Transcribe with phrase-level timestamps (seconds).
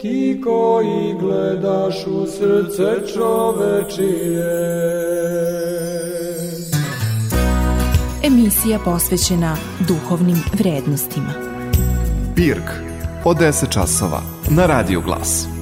[0.00, 4.52] ti koji gledaš u srce čovečije.
[8.24, 9.56] Emisija posvećena
[9.88, 11.32] duhovnim vrednostima.
[12.36, 12.70] Pirk
[13.24, 15.59] od 10 časova na Radio Glas.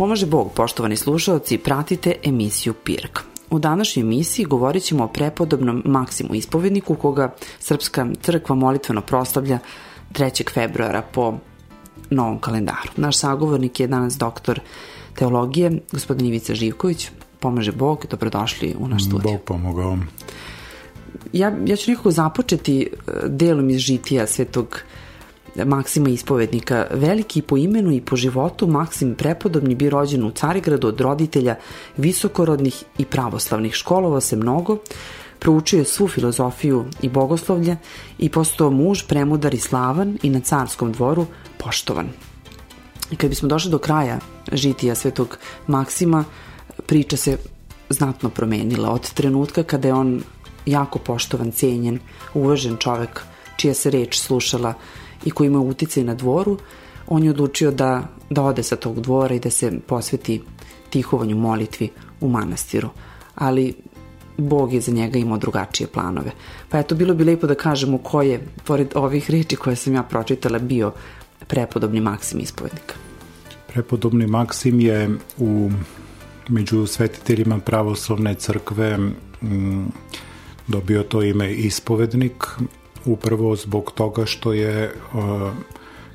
[0.00, 3.20] Pomaže Bog, poštovani slušalci, pratite emisiju Pirk.
[3.50, 9.58] U današnjoj emisiji govorit ćemo o prepodobnom Maksimu ispovedniku koga Srpska crkva molitveno proslavlja
[10.12, 10.52] 3.
[10.54, 11.34] februara po
[12.10, 12.90] novom kalendaru.
[12.96, 14.60] Naš sagovornik je danas doktor
[15.14, 17.10] teologije, gospodin Ivica Živković.
[17.40, 19.32] Pomaže Bog, dobrodošli u naš studij.
[19.32, 19.98] Bog pomogao.
[21.32, 24.82] Ja, ja ću nekako započeti e, delom iz žitija svetog
[25.56, 26.86] Maksima ispovednika.
[26.90, 31.56] Veliki po imenu i po životu, Maksim prepodobni bi rođen u Carigradu od roditelja
[31.96, 33.74] visokorodnih i pravoslavnih.
[33.74, 34.78] Školovao se mnogo,
[35.38, 37.76] proučio svu filozofiju i bogoslovlje
[38.18, 41.26] i postao muž, premudar i slavan i na carskom dvoru
[41.58, 42.08] poštovan.
[43.10, 44.18] I kad bismo došli do kraja
[44.52, 46.24] žitija svetog Maksima,
[46.86, 47.38] priča se
[47.88, 50.22] znatno promenila od trenutka kada je on
[50.66, 51.98] jako poštovan, cijenjen,
[52.34, 53.22] uvažen čovek
[53.56, 54.74] čija se reč slušala
[55.24, 56.58] i koji ima uticaj na dvoru,
[57.06, 60.42] on je odlučio da, da ode sa tog dvora i da se posveti
[60.90, 61.88] tihovanju molitvi
[62.20, 62.88] u manastiru.
[63.34, 63.74] Ali
[64.36, 66.30] Bog je za njega imao drugačije planove.
[66.68, 70.02] Pa eto, bilo bi lepo da kažemo ko je, pored ovih reči koje sam ja
[70.02, 70.92] pročitala, bio
[71.46, 72.94] prepodobni Maksim ispovednika.
[73.66, 75.70] Prepodobni Maksim je u
[76.48, 79.92] među svetiteljima pravoslavne crkve m, mm,
[80.66, 82.46] dobio to ime ispovednik
[83.04, 84.94] upravo zbog toga što je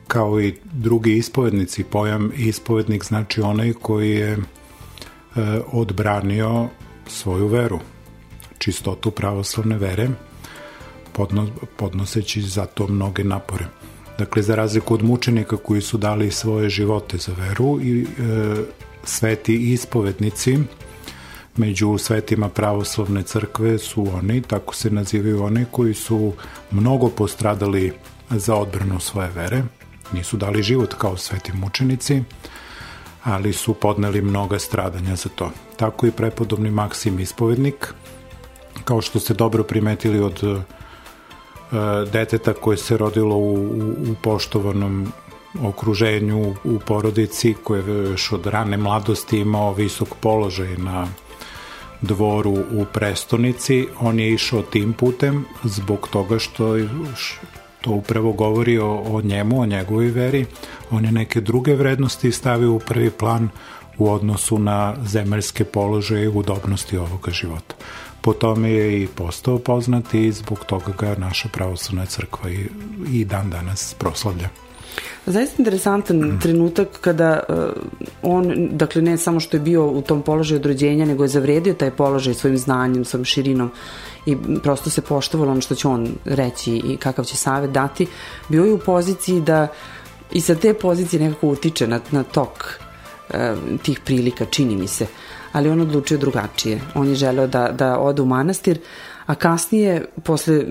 [0.07, 4.37] kao i drugi ispovednici pojam ispovednik znači onaj koji je e,
[5.71, 6.67] odbranio
[7.07, 7.79] svoju veru
[8.57, 10.09] čistotu pravoslavne vere
[11.13, 13.65] podno, podnoseći za to mnoge napore.
[14.17, 18.05] Dakle za razliku od mučenika koji su dali svoje živote za veru i e,
[19.03, 20.57] sveti ispovednici
[21.57, 26.33] među svetima pravoslavne crkve su oni, tako se nazivaju oni koji su
[26.71, 27.93] mnogo postradali
[28.29, 29.63] za odbranu svoje vere,
[30.13, 32.23] nisu dali život kao sveti mučenici,
[33.23, 35.51] ali su podneli mnoga stradanja za to.
[35.77, 37.93] Tako i prepodobni Maksim ispovednik,
[38.85, 40.61] kao što ste dobro primetili od uh,
[42.11, 45.11] deteta koje se rodilo u, u, u poštovanom
[45.63, 51.07] okruženju, u porodici, koje je još od rane mladosti imao visok položaj na
[52.01, 56.77] dvoru u prestonici, on je išao tim putem zbog toga što
[57.81, 60.45] to upravo govori o, o njemu, o njegovoj veri.
[60.91, 63.49] On je neke druge vrednosti stavio u prvi plan
[63.97, 67.75] u odnosu na zemaljske položaje i udobnosti ovoga života.
[68.21, 72.67] Po tome je i postao poznat i zbog toga ga naša pravoslavna crkva i,
[73.11, 74.49] i dan danas proslavlja.
[75.25, 76.39] Zaista interesantan mm.
[76.39, 77.55] trenutak kada uh,
[78.21, 81.73] on, dakle ne samo što je bio u tom položaju od rođenja, nego je zavredio
[81.73, 83.71] taj položaj svojim znanjem, svojim širinom
[84.25, 88.07] i prosto se poštovalo ono što će on reći i kakav će savet dati,
[88.49, 89.67] bio je u poziciji da
[90.31, 92.79] i sa te pozicije nekako utiče na, na tok
[93.29, 93.35] uh,
[93.83, 95.07] tih prilika, čini mi se.
[95.51, 96.81] Ali on odlučio drugačije.
[96.95, 98.79] On je želeo da, da ode u manastir,
[99.25, 100.63] a kasnije, posle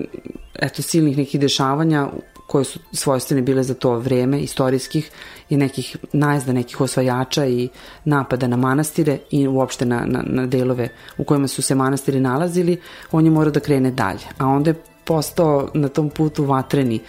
[0.53, 2.07] eto, silnih nekih dešavanja,
[2.47, 5.11] koje su svojstvene bile za to vreme istorijskih
[5.49, 7.69] i nekih najzda nekih osvajača i
[8.05, 12.81] napada na manastire i uopšte na, na, na delove u kojima su se manastiri nalazili,
[13.11, 14.25] on je morao da krene dalje.
[14.37, 16.99] A onda je postao na tom putu vatreni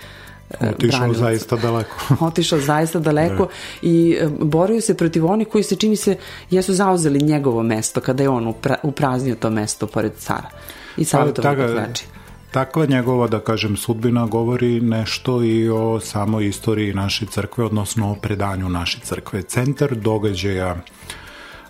[0.60, 1.18] e, Otišao branilac.
[1.18, 1.96] zaista daleko.
[2.26, 3.50] Otišao zaista daleko da.
[3.82, 6.16] i e, borio se protiv onih koji se čini se
[6.50, 10.50] jesu zauzeli njegovo mesto kada je on upra, upraznio to mesto pored cara.
[10.96, 12.15] I sada pa, to znači
[12.56, 18.14] takva njegova, da kažem, sudbina govori nešto i o samoj istoriji naše crkve, odnosno o
[18.14, 19.42] predanju naše crkve.
[19.42, 20.76] Centar događaja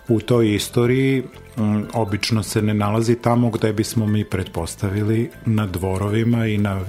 [0.07, 1.23] u toj istoriji
[1.57, 6.81] m, obično se ne nalazi tamo gde bismo mi pretpostavili na dvorovima i na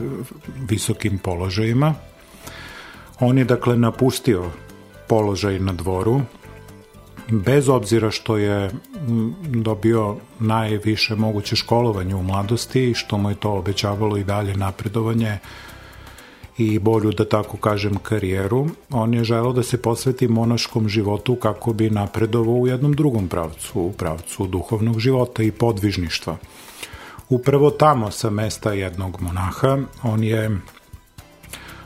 [0.68, 1.94] visokim položajima.
[3.20, 4.50] On je dakle napustio
[5.08, 6.20] položaj na dvoru,
[7.30, 8.70] bez obzira što je
[9.42, 15.38] dobio najviše moguće školovanje u mladosti i što mu je to obećavalo i dalje napredovanje
[16.58, 21.72] i bolju, da tako kažem, karijeru, on je želeo da se posveti monaškom životu kako
[21.72, 26.36] bi napredovao u jednom drugom pravcu, u pravcu duhovnog života i podvižništva.
[27.28, 30.60] Upravo tamo sa mesta jednog monaha on je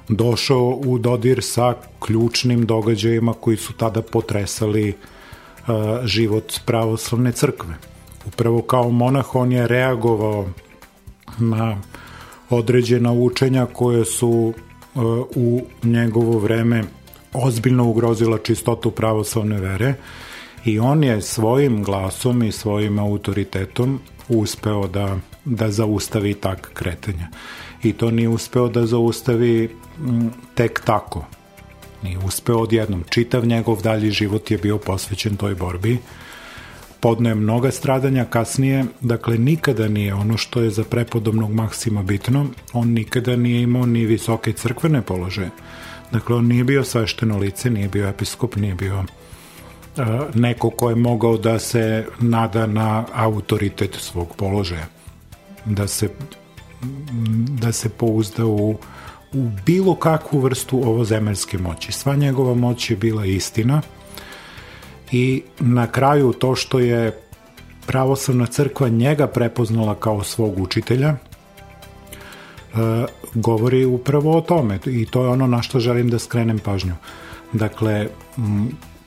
[0.09, 4.94] došao u dodir sa ključnim događajima koji su tada potresali
[6.05, 7.75] život pravoslavne crkve.
[8.26, 10.47] Upravo kao monah on je reagovao
[11.38, 11.76] na
[12.50, 14.53] određena učenja koje su
[15.35, 16.85] u njegovo vreme
[17.32, 19.94] ozbiljno ugrozila čistotu pravoslavne vere
[20.64, 27.29] i on je svojim glasom i svojim autoritetom uspeo da, da zaustavi tak kretanja.
[27.82, 29.76] I to nije uspeo da zaustavi
[30.55, 31.25] tek tako.
[32.03, 33.05] Nije uspeo odjednom.
[33.11, 35.99] Čitav njegov dalji život je bio posvećen toj borbi.
[37.01, 42.89] Podnoje mnoga stradanja kasnije, dakle nikada nije ono što je za prepodobnog Maksima bitno, on
[42.89, 45.51] nikada nije imao ni visoke crkvene položaje.
[46.13, 49.05] Dakle, on nije bio svešteno lice, nije bio episkop, nije bio
[50.35, 54.87] neko ko je mogao da se nada na autoritet svog položaja
[55.65, 56.09] da se
[57.49, 58.77] da se pouzda u,
[59.32, 61.93] u bilo kakvu vrstu ovozemaljske moći.
[61.93, 63.82] Sva njegova moć je bila istina
[65.12, 67.23] i na kraju to što je
[67.87, 71.17] pravoslavna crkva njega prepoznala kao svog učitelja
[73.34, 76.94] govori upravo o tome i to je ono na što želim da skrenem pažnju.
[77.52, 78.08] Dakle,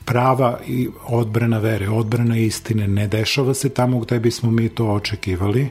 [0.04, 5.68] prava i odbrana vere, odbrana istine ne dešava se tamo gde bismo mi to očekivali,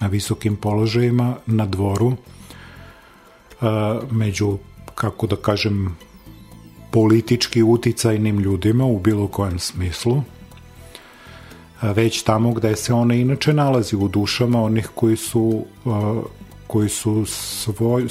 [0.00, 2.16] na visokim položajima, na dvoru,
[4.10, 4.58] među,
[4.94, 5.96] kako da kažem,
[6.90, 10.22] politički uticajnim ljudima u bilo kojem smislu,
[11.82, 15.64] već tamo gde se ona inače nalazi u dušama onih koji su
[16.66, 18.06] koji su svoj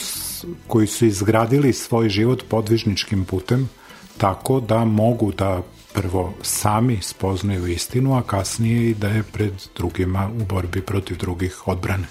[0.68, 3.70] koji su izgradili svoj život podvižničkim putem
[4.18, 5.62] tako da mogu da
[5.94, 11.68] prvo sami spoznaju istinu, a kasnije i da je pred drugima u borbi protiv drugih
[11.68, 12.08] odbrane.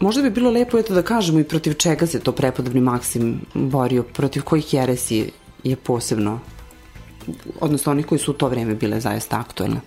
[0.00, 4.02] Možda bi bilo lepo eto da kažemo i protiv čega se to prepodobni Maksim borio,
[4.02, 5.30] protiv kojih jeresi
[5.64, 6.40] je posebno,
[7.60, 9.80] odnosno oni koji su u to vreme bile zaista aktuelne.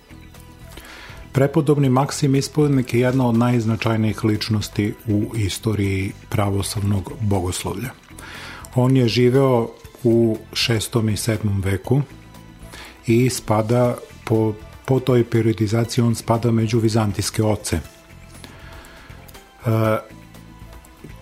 [1.32, 7.90] Prepodobni Maksim ispovednik je jedna od najznačajnijih ličnosti u istoriji pravoslavnog bogoslovlja.
[8.74, 9.68] On je živeo
[10.04, 11.12] u 6.
[11.12, 11.64] i 7.
[11.64, 12.02] veku
[13.06, 17.93] i spada po, po toj periodizaciji on spada među vizantijske oce.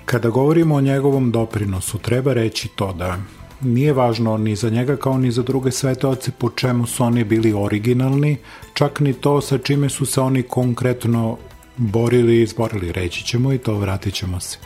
[0.04, 3.16] Kada govorimo o njegovom doprinosu, treba reći to da
[3.60, 7.24] nije važno ni za njega kao ni za druge svete oce po čemu su oni
[7.24, 8.36] bili originalni,
[8.74, 11.38] čak ni to sa čime su se oni konkretno
[11.76, 14.58] borili i izborili, reći ćemo i to vratit ćemo se.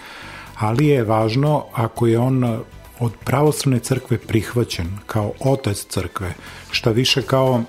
[0.59, 2.61] Ali je važno ako je on
[3.01, 6.35] od pravoslavne crkve prihvaćen kao otac crkve,
[6.71, 7.63] šta više kao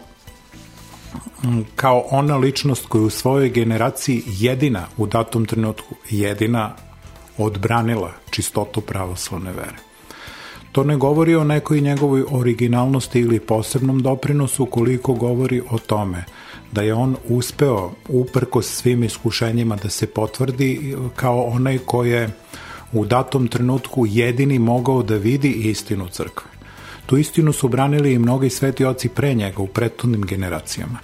[1.75, 6.73] kao ona ličnost koja u svojoj generaciji jedina u datom trenutku jedina
[7.37, 9.77] odbranila čistotu pravoslavne vere.
[10.71, 16.23] To ne govori o nekoj njegovoj originalnosti ili posebnom doprinosu koliko govori o tome
[16.71, 22.29] da je on uspeo uprko svim iskušenjima da se potvrdi kao onaj ko je
[22.93, 26.56] u datom trenutku jedini mogao da vidi istinu crkve.
[27.07, 30.99] Tu istinu su branili i mnogi sveti oci pre njega u prethodnim generacijama.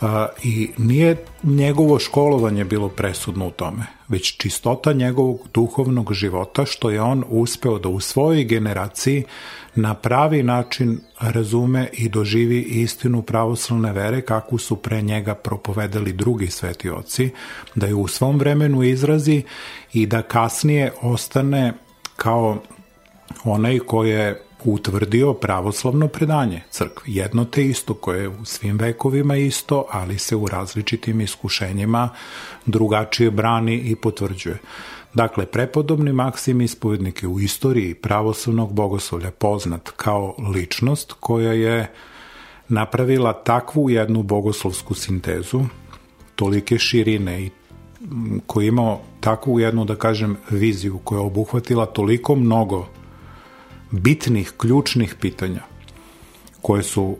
[0.00, 6.90] A, I nije njegovo školovanje bilo presudno u tome, već čistota njegovog duhovnog života, što
[6.90, 9.24] je on uspeo da u svojoj generaciji
[9.74, 16.46] na pravi način razume i doživi istinu pravoslavne vere kakvu su pre njega propovedali drugi
[16.46, 17.30] sveti oci,
[17.74, 19.42] da je u svom vremenu izrazi
[19.92, 21.72] i da kasnije ostane
[22.16, 22.56] kao
[23.44, 27.14] onaj ko je utvrdio pravoslavno predanje crkvi.
[27.14, 32.08] Jedno te isto koje je u svim vekovima isto, ali se u različitim iskušenjima
[32.66, 34.58] drugačije brani i potvrđuje.
[35.14, 41.92] Dakle, prepodobni Maksim ispovednik je u istoriji pravoslavnog bogoslovlja poznat kao ličnost koja je
[42.68, 45.60] napravila takvu jednu bogoslovsku sintezu,
[46.36, 47.50] tolike širine i
[48.46, 52.86] koji je imao takvu jednu, da kažem, viziju koja je obuhvatila toliko mnogo
[53.90, 55.60] bitnih, ključnih pitanja
[56.62, 57.16] koje su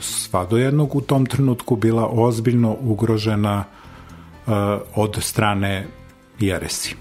[0.00, 3.64] sva do jednog u tom trenutku bila ozbiljno ugrožena
[4.46, 4.52] uh,
[4.94, 5.86] od strane
[6.38, 6.96] jeresi.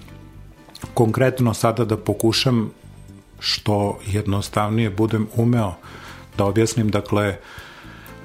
[0.93, 2.71] Konkretno sada da pokušam
[3.39, 5.73] što jednostavnije budem umeo
[6.37, 7.37] da objasnim, dakle,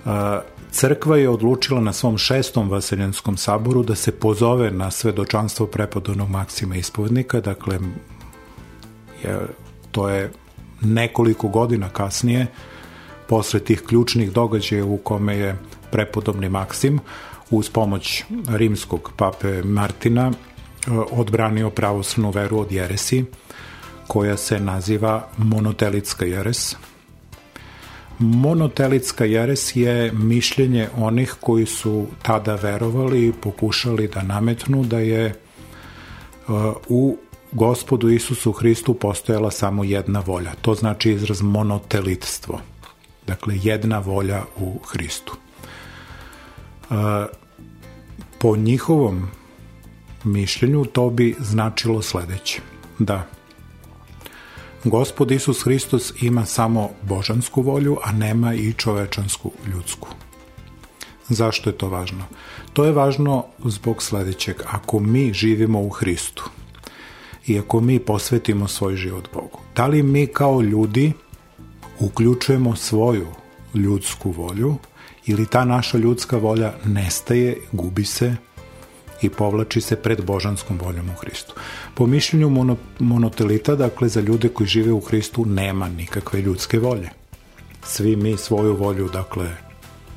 [0.04, 0.10] uh,
[0.70, 6.76] crkva je odlučila na svom šestom vaseljenskom saboru da se pozove na svedočanstvo prepodobnog Maksima
[6.76, 7.78] ispovednika, dakle,
[9.22, 9.38] je,
[9.92, 10.30] to je
[10.80, 12.46] nekoliko godina kasnije,
[13.28, 15.56] posle tih ključnih događaja u kome je
[15.90, 17.00] prepodobni Maksim
[17.50, 23.24] uz pomoć rimskog pape Martina e, odbranio pravoslavnu veru od jeresi,
[24.06, 26.76] koja se naziva monotelitska jeres.
[28.18, 35.34] Monotelitska jeres je mišljenje onih koji su tada verovali i pokušali da nametnu da je
[36.48, 36.54] uh,
[36.88, 37.16] u
[37.56, 40.52] gospodu Isusu Hristu postojala samo jedna volja.
[40.60, 42.60] To znači izraz monotelitstvo.
[43.26, 45.36] Dakle, jedna volja u Hristu.
[48.38, 49.28] Po njihovom
[50.24, 52.60] mišljenju to bi značilo sledeće.
[52.98, 53.26] Da
[54.84, 60.08] Gospod Isus Hristos ima samo božansku volju, a nema i čovečansku ljudsku.
[61.28, 62.24] Zašto je to važno?
[62.72, 64.62] To je važno zbog sledećeg.
[64.66, 66.50] Ako mi živimo u Hristu
[67.46, 71.12] i ako mi posvetimo svoj život Bogu, da li mi kao ljudi
[72.00, 73.26] uključujemo svoju
[73.74, 74.76] ljudsku volju
[75.26, 78.36] ili ta naša ljudska volja nestaje, gubi se
[79.22, 81.54] i povlači se pred božanskom voljom u Hristu.
[81.94, 87.10] Po mišljenju mono, monotelita, dakle za ljude koji žive u Hristu nema nikakve ljudske volje.
[87.84, 89.56] Svi mi svoju volju, dakle,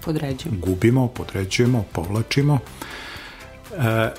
[0.05, 2.59] podređujemo, gubimo, podređujemo, povlačimo.
[3.77, 4.09] E,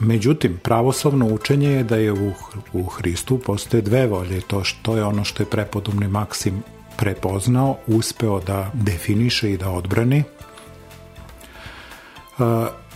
[0.00, 2.32] međutim, pravoslavno učenje je da je u,
[2.72, 4.40] u Hristu postoje dve volje.
[4.40, 6.62] To što je ono što je prepodobni Maksim
[6.96, 10.18] prepoznao, uspeo da definiše i da odbrani.
[10.18, 10.24] E,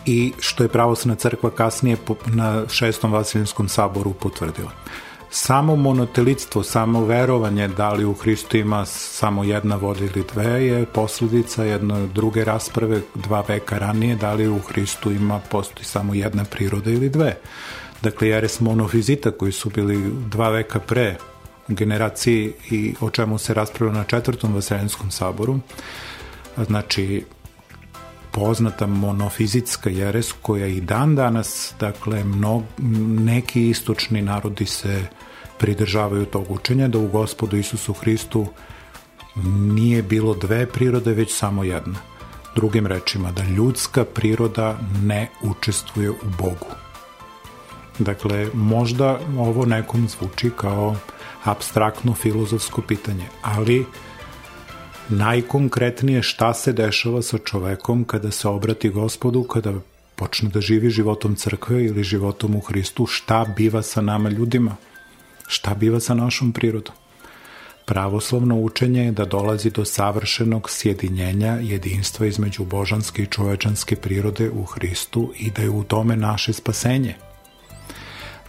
[0.06, 4.70] i što je pravoslavna crkva kasnije na šestom Vasilinskom saboru potvrdila.
[5.30, 10.86] Samo monotelitstvo, samo verovanje da li u Hristu ima samo jedna voda ili dve je
[10.86, 16.44] posledica jedne druge rasprave dva veka ranije da li u Hristu ima postoji samo jedna
[16.44, 17.36] priroda ili dve.
[18.02, 21.16] Dakle, jeres monofizita koji su bili dva veka pre
[21.68, 25.58] generaciji i o čemu se raspravljalo na četvrtom Vasilinskom saboru,
[26.66, 27.24] znači
[28.32, 32.62] poznata monofizitska jeres koja i dan danas, dakle, mnog,
[33.18, 35.06] neki istočni narodi se
[35.58, 38.46] pridržavaju tog učenja da u gospodu Isusu Hristu
[39.74, 41.98] nije bilo dve prirode, već samo jedna.
[42.54, 46.66] Drugim rečima, da ljudska priroda ne učestvuje u Bogu.
[47.98, 50.96] Dakle, možda ovo nekom zvuči kao
[51.44, 53.86] abstraktno filozofsko pitanje, ali
[55.08, 59.72] najkonkretnije šta se dešava sa čovekom kada se obrati gospodu, kada
[60.16, 64.76] počne da živi životom crkve ili životom u Hristu, šta biva sa nama ljudima,
[65.46, 66.94] šta biva sa našom prirodom.
[67.84, 74.64] Pravoslovno učenje je da dolazi do savršenog sjedinjenja jedinstva između božanske i čovečanske prirode u
[74.64, 77.14] Hristu i da je u tome naše spasenje–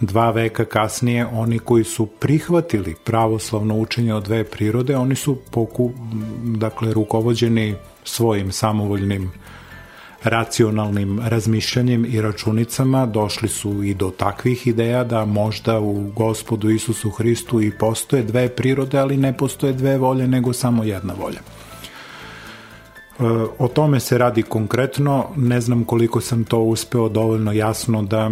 [0.01, 5.91] dva veka kasnije oni koji su prihvatili pravoslavno učenje od dve prirode, oni su poku,
[6.43, 9.31] dakle, rukovođeni svojim samovoljnim
[10.23, 17.09] racionalnim razmišljanjem i računicama došli su i do takvih ideja da možda u gospodu Isusu
[17.09, 21.39] Hristu i postoje dve prirode, ali ne postoje dve volje, nego samo jedna volja.
[21.39, 23.23] E,
[23.59, 28.31] o tome se radi konkretno, ne znam koliko sam to uspeo dovoljno jasno da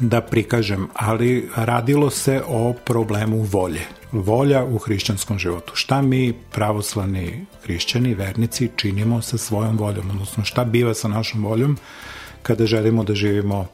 [0.00, 3.82] da prikažem, ali radilo se o problemu volje.
[4.12, 5.72] Volja u hrišćanskom životu.
[5.74, 11.78] Šta mi pravoslavni hrišćani, vernici činimo sa svojom voljom, odnosno šta biva sa našom voljom
[12.42, 13.66] kada želimo da živimo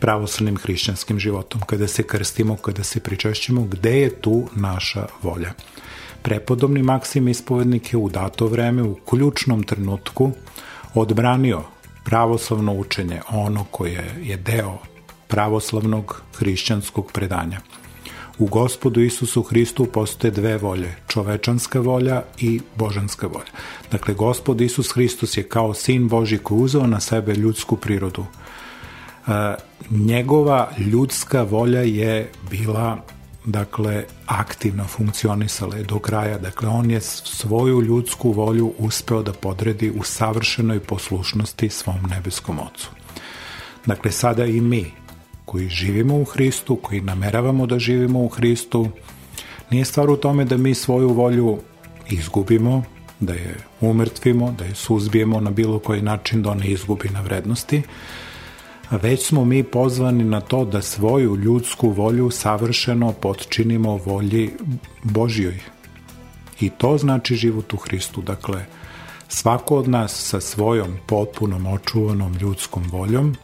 [0.00, 5.52] pravoslavnim hrišćanskim životom, kada se krstimo, kada se pričešćimo, gde je tu naša volja.
[6.22, 10.30] Prepodobni Maksim ispovednik je u dato vreme, u ključnom trenutku,
[10.94, 11.62] odbranio
[12.04, 14.78] pravoslavno učenje, ono koje je deo
[15.32, 17.60] pravoslavnog hrišćanskog predanja.
[18.38, 23.52] U gospodu Isusu Hristu postoje dve volje, čovečanska volja i božanska volja.
[23.90, 28.24] Dakle, gospod Isus Hristos je kao sin Boži koji uzeo na sebe ljudsku prirodu.
[29.26, 29.54] E,
[29.90, 32.98] njegova ljudska volja je bila
[33.44, 36.38] dakle, aktivno funkcionisala je do kraja.
[36.38, 42.90] Dakle, on je svoju ljudsku volju uspeo da podredi u savršenoj poslušnosti svom nebeskom ocu.
[43.86, 45.01] Dakle, sada i mi,
[45.52, 48.88] koji živimo u Hristu, koji nameravamo da živimo u Hristu,
[49.70, 51.58] nije stvar u tome da mi svoju volju
[52.10, 52.82] izgubimo,
[53.20, 57.82] da je umrtvimo, da je suzbijemo na bilo koji način da ona izgubi na vrednosti,
[58.90, 64.50] već smo mi pozvani na to da svoju ljudsku volju savršeno potčinimo volji
[65.02, 65.60] Božjoj.
[66.60, 68.22] I to znači život u Hristu.
[68.22, 68.64] Dakle,
[69.28, 73.36] svako od nas sa svojom potpunom očuvanom ljudskom voljom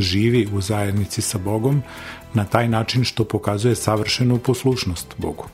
[0.00, 1.82] živi u zajednici sa Bogom
[2.34, 5.44] na taj način što pokazuje savršenu poslušnost Bogu.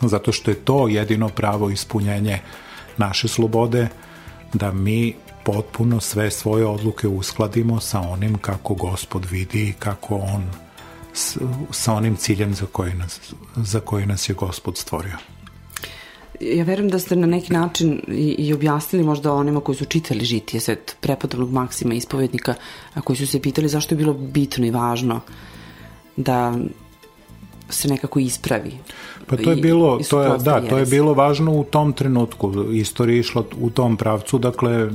[0.00, 2.40] Zato što je to jedino pravo ispunjenje
[2.96, 3.88] naše slobode,
[4.52, 10.44] da mi potpuno sve svoje odluke uskladimo sa onim kako gospod vidi i kako on
[11.70, 13.20] sa onim ciljem za koji, nas,
[13.56, 15.35] za koji nas je gospod stvorio.
[16.40, 20.24] Ja verujem da ste na neki način i, i objasnili možda onima koji su čitali
[20.24, 22.54] žitije svet prepodobnog Maksima ispovednika,
[22.94, 25.20] a koji su se pitali zašto je bilo bitno i važno
[26.16, 26.54] da
[27.68, 28.72] se nekako ispravi.
[29.26, 32.72] Pa to je bilo, to je, da, to je bilo važno u tom trenutku.
[32.72, 34.90] Istorija išla u tom pravcu, dakle,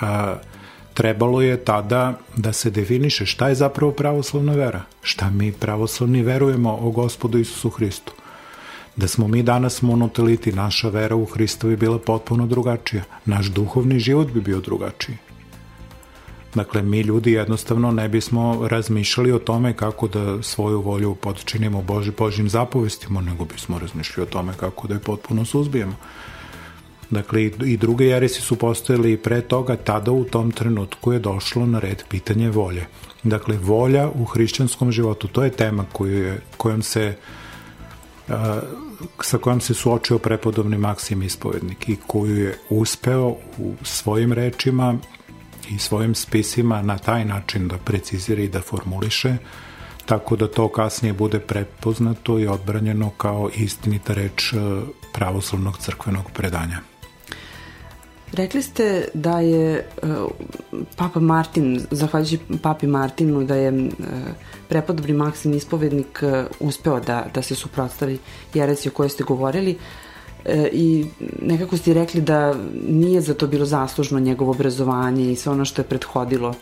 [0.00, 0.36] a,
[0.94, 4.82] trebalo je tada da se definiše šta je zapravo pravoslavna vera.
[5.02, 8.12] Šta mi pravoslavni verujemo o gospodu Isusu Hristu.
[8.96, 13.02] Da smo mi danas monoteliti, naša vera u Hrista bi bila potpuno drugačija.
[13.24, 15.16] Naš duhovni život bi bio drugačiji.
[16.54, 22.12] Dakle, mi ljudi jednostavno ne bismo razmišljali o tome kako da svoju volju podčinimo Boži,
[22.18, 25.96] Božim zapovestima, nego bismo razmišljali o tome kako da je potpuno suzbijemo.
[27.10, 31.66] Dakle, i druge jeresi su postojali i pre toga, tada u tom trenutku je došlo
[31.66, 32.86] na red pitanje volje.
[33.22, 37.16] Dakle, volja u hrišćanskom životu, to je tema koju je, kojom se
[39.22, 43.28] sa kojom se suočio prepodobni Maksim ispovednik i koju je uspeo
[43.58, 44.94] u svojim rečima
[45.70, 49.36] i svojim spisima na taj način da precizira i da formuliše,
[50.06, 54.56] tako da to kasnije bude prepoznato i odbranjeno kao istinita reč e,
[55.12, 56.95] pravoslavnog crkvenog predanja.
[58.32, 60.08] Rekli ste da je uh,
[60.96, 63.90] Papa Martin, zahvaljujući Papi Martinu, da je uh,
[64.68, 68.18] prepodobni Maksim ispovednik uh, uspeo da, da se suprotstavi
[68.54, 69.70] jeresi o kojoj ste govorili.
[69.70, 69.80] Uh,
[70.46, 71.06] e, i
[71.42, 72.54] nekako ste rekli da
[72.88, 76.54] nije za to bilo zaslužno njegovo obrazovanje i sve ono što je prethodilo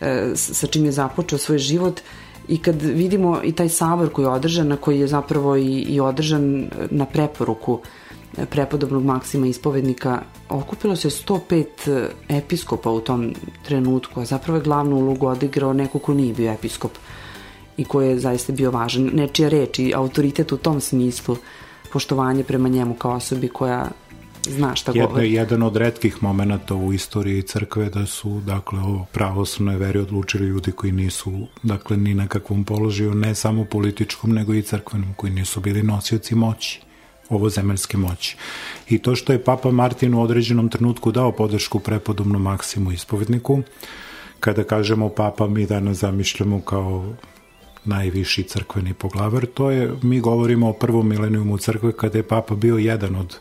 [0.00, 2.00] e, sa čim je započeo svoj život
[2.48, 6.00] i kad vidimo i taj sabor koji je održan, na koji je zapravo i, i
[6.00, 8.07] održan na preporuku e,
[8.46, 14.96] prepodobnog Maksima ispovednika, okupilo se 105 e, episkopa u tom trenutku, a zapravo je glavnu
[14.96, 16.92] ulogu odigrao neko ko nije bio episkop
[17.76, 19.10] i koji je zaista bio važan.
[19.12, 21.36] Nečija reč i autoritet u tom smislu
[21.92, 23.88] poštovanje prema njemu kao osobi koja
[24.48, 25.32] zna šta Jedno, govori.
[25.32, 30.72] Jedan od redkih momenta u istoriji crkve da su dakle o pravoslavnoj veri odlučili ljudi
[30.72, 35.60] koji nisu dakle ni na kakvom položaju ne samo političkom nego i crkvenom koji nisu
[35.60, 36.87] bili nosioci moći
[37.28, 38.36] ovozemaljske moći.
[38.88, 43.62] I to što je Papa Martin u određenom trenutku dao podršku prepodobnom Maksimu ispovedniku,
[44.40, 47.14] kada kažemo Papa mi danas zamišljamo kao
[47.84, 52.76] najviši crkveni poglavar, to je, mi govorimo o prvom milenijumu crkve kada je papa bio
[52.76, 53.38] jedan od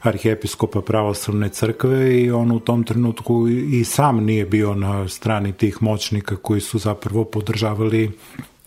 [0.00, 5.82] arhijepiskopa pravoslavne crkve i on u tom trenutku i sam nije bio na strani tih
[5.82, 8.10] moćnika koji su zapravo podržavali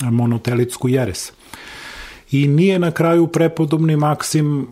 [0.01, 1.31] monotelitsku jeres.
[2.33, 4.67] I nije na kraju prepodobni Maksim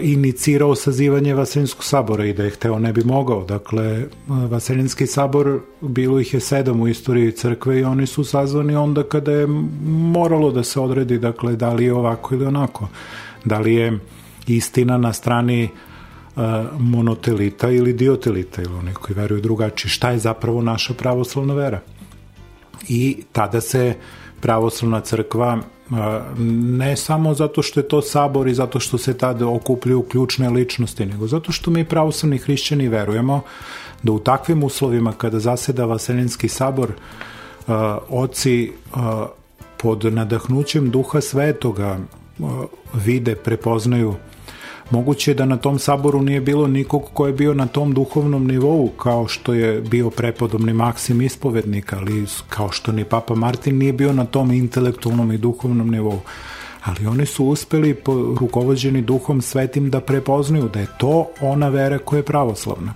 [0.00, 3.44] inicirao sazivanje Vaselinskog sabora i da je hteo ne bi mogao.
[3.44, 9.02] Dakle, Vaselinski sabor, bilo ih je sedam u istoriji crkve i oni su sazvani onda
[9.02, 9.46] kada je
[9.86, 12.88] moralo da se odredi, dakle, da li je ovako ili onako.
[13.44, 13.98] Da li je
[14.46, 15.68] istina na strani
[16.78, 19.90] monotelita ili diotelita ili oni koji veruju drugačije.
[19.90, 21.80] Šta je zapravo naša pravoslavna vera?
[22.88, 23.94] I tada se
[24.40, 25.58] pravoslavna crkva
[26.78, 31.06] ne samo zato što je to sabor i zato što se tada okupljuju ključne ličnosti,
[31.06, 33.40] nego zato što mi pravoslavni hrišćani verujemo
[34.02, 36.92] da u takvim uslovima kada zaseda Vaselinski sabor
[38.08, 38.72] oci
[39.76, 41.98] pod nadahnućem duha svetoga
[42.94, 44.14] vide, prepoznaju
[44.90, 48.46] Moguće je da na tom saboru nije bilo nikog ko je bio na tom duhovnom
[48.46, 53.92] nivou kao što je bio prepodobni Maksim ispovednik, ali kao što ni Papa Martin nije
[53.92, 56.20] bio na tom intelektualnom i duhovnom nivou.
[56.84, 57.96] Ali oni su uspeli
[58.40, 62.94] rukovođeni duhom svetim da prepoznaju da je to ona vera koja je pravoslavna.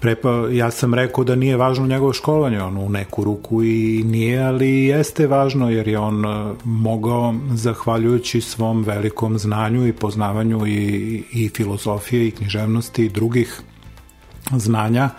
[0.00, 4.42] Prepa, ja sam rekao da nije važno njegovo školovanje, ono u neku ruku i nije,
[4.42, 11.22] ali jeste važno jer je on e, mogao, zahvaljujući svom velikom znanju i poznavanju i,
[11.32, 13.60] i filozofije i književnosti i drugih
[14.50, 15.10] znanja,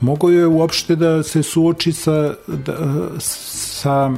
[0.00, 4.10] mogao je uopšte da se suoči sa, da, sa,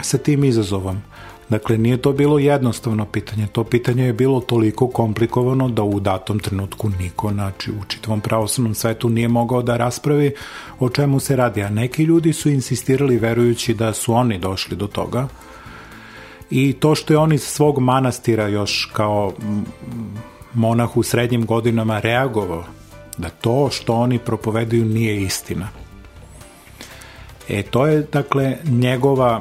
[0.00, 1.02] sa tim izazovom.
[1.48, 3.46] Dakle, nije to bilo jednostavno pitanje.
[3.46, 8.74] To pitanje je bilo toliko komplikovano da u datom trenutku niko znači, u čitavom pravoslavnom
[8.74, 10.34] svetu nije mogao da raspravi
[10.78, 11.62] o čemu se radi.
[11.62, 15.28] A neki ljudi su insistirali verujući da su oni došli do toga.
[16.50, 19.32] I to što je on iz svog manastira još kao
[20.54, 22.64] monah u srednjim godinama reagovao
[23.18, 25.68] da to što oni propovedaju nije istina.
[27.48, 29.40] E, to je, dakle, njegova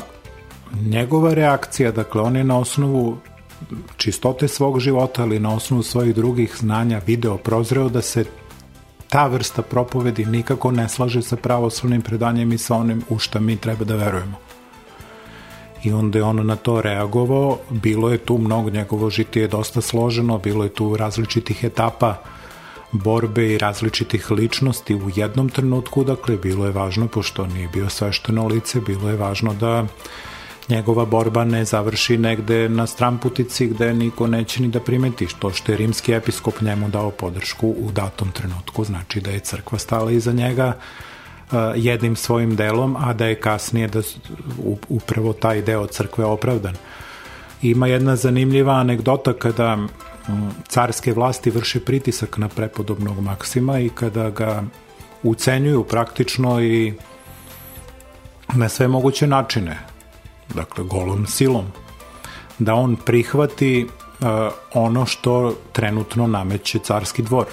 [0.82, 3.18] njegova reakcija, dakle on je na osnovu
[3.98, 8.26] čistote svog života, ali na osnovu svojih drugih znanja video, prozreo da se
[9.10, 13.58] ta vrsta propovedi nikako ne slaže sa pravoslavnim predanjem i sa onim u šta mi
[13.58, 14.38] treba da verujemo.
[15.84, 17.58] i onda je on na to reagovao.
[17.70, 22.16] Bilo je tu mnogo, njegovo žitije je dosta složeno, bilo je tu različitih etapa
[22.92, 28.48] borbe i različitih ličnosti u jednom trenutku, dakle, bilo je važno, pošto nije bio svešteno
[28.48, 29.86] lice, bilo je važno da
[30.70, 35.72] njegova borba ne završi negde na stramputici gde niko neće ni da primeti to što
[35.72, 40.32] je rimski episkop njemu dao podršku u datom trenutku, znači da je crkva stala iza
[40.32, 40.68] njega
[41.52, 44.02] uh, jednim svojim delom, a da je kasnije da
[44.90, 46.76] upravo taj deo crkve opravdan.
[47.62, 49.78] Ima jedna zanimljiva anegdota kada
[50.68, 54.64] carske vlasti vrše pritisak na prepodobnog Maksima i kada ga
[55.24, 56.94] ucenjuju praktično i
[58.54, 59.97] na sve moguće načine
[60.56, 61.66] dakle golom silom,
[62.60, 63.88] da on prihvati
[64.20, 64.28] uh,
[64.74, 67.46] ono što trenutno nameće carski dvor.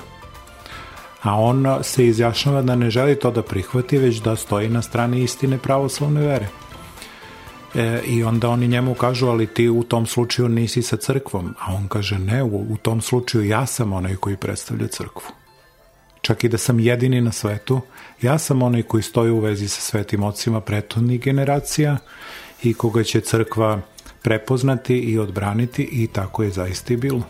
[1.23, 5.23] A on se izjašnjava da ne želi to da prihvati, već da stoji na strani
[5.23, 6.49] istine pravoslavne vere.
[7.75, 11.55] E, I onda oni njemu kažu, ali ti u tom slučaju nisi sa crkvom.
[11.61, 15.23] A on kaže, ne, u, u tom slučaju ja sam onaj koji predstavlja crkvu.
[16.21, 17.81] Čak i da sam jedini na svetu,
[18.23, 21.97] ja sam onaj koji stoji u vezi sa svetim ocima prethodnih generacija
[22.65, 23.81] i koga će crkva
[24.23, 27.23] prepoznati i odbraniti i tako je zaista i bilo.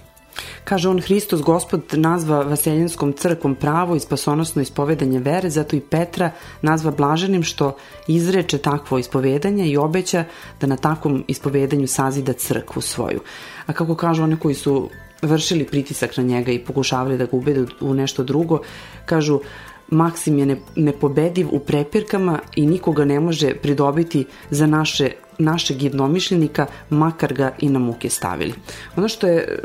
[0.65, 6.31] Kaže on, Hristos gospod nazva Vaseljenskom crkvom pravo i spasonosno ispovedanje vere, zato i Petra
[6.63, 7.77] nazva blaženim što
[8.09, 10.25] izreče takvo ispovedanje i obeća
[10.61, 13.21] da na takvom ispovedanju sazida crkvu svoju.
[13.67, 14.91] A kako kažu one koji su
[15.23, 18.61] vršili pritisak na njega i pokušavali da ga ubede u nešto drugo,
[19.07, 19.41] kažu
[19.91, 27.35] Maksim je nepobediv u prepirkama i nikoga ne može pridobiti za naše našeg jednomišljenika, makar
[27.35, 28.55] ga i na muke stavili.
[28.97, 29.59] Ono što je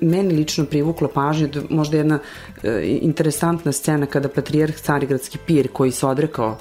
[0.00, 2.18] meni lično privuklo pažnju, možda jedna
[2.62, 6.58] e, interesantna scena kada patrijarh Carigradski pir koji se odrekao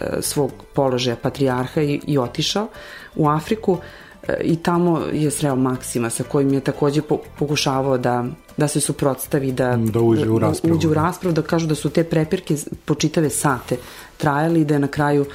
[0.00, 2.68] e, svog položaja patrijarha i, i otišao
[3.16, 4.05] u Afriku e,
[4.42, 8.24] i tamo je sreo Maksima sa kojim je takođe po, pokušavao da
[8.56, 10.72] da se suprotstavi, da, da uđe u raspravu.
[10.72, 13.76] Da uđe u raspravu, da kažu da su te prepirke po čitave sate
[14.16, 15.26] trajali i da je na kraju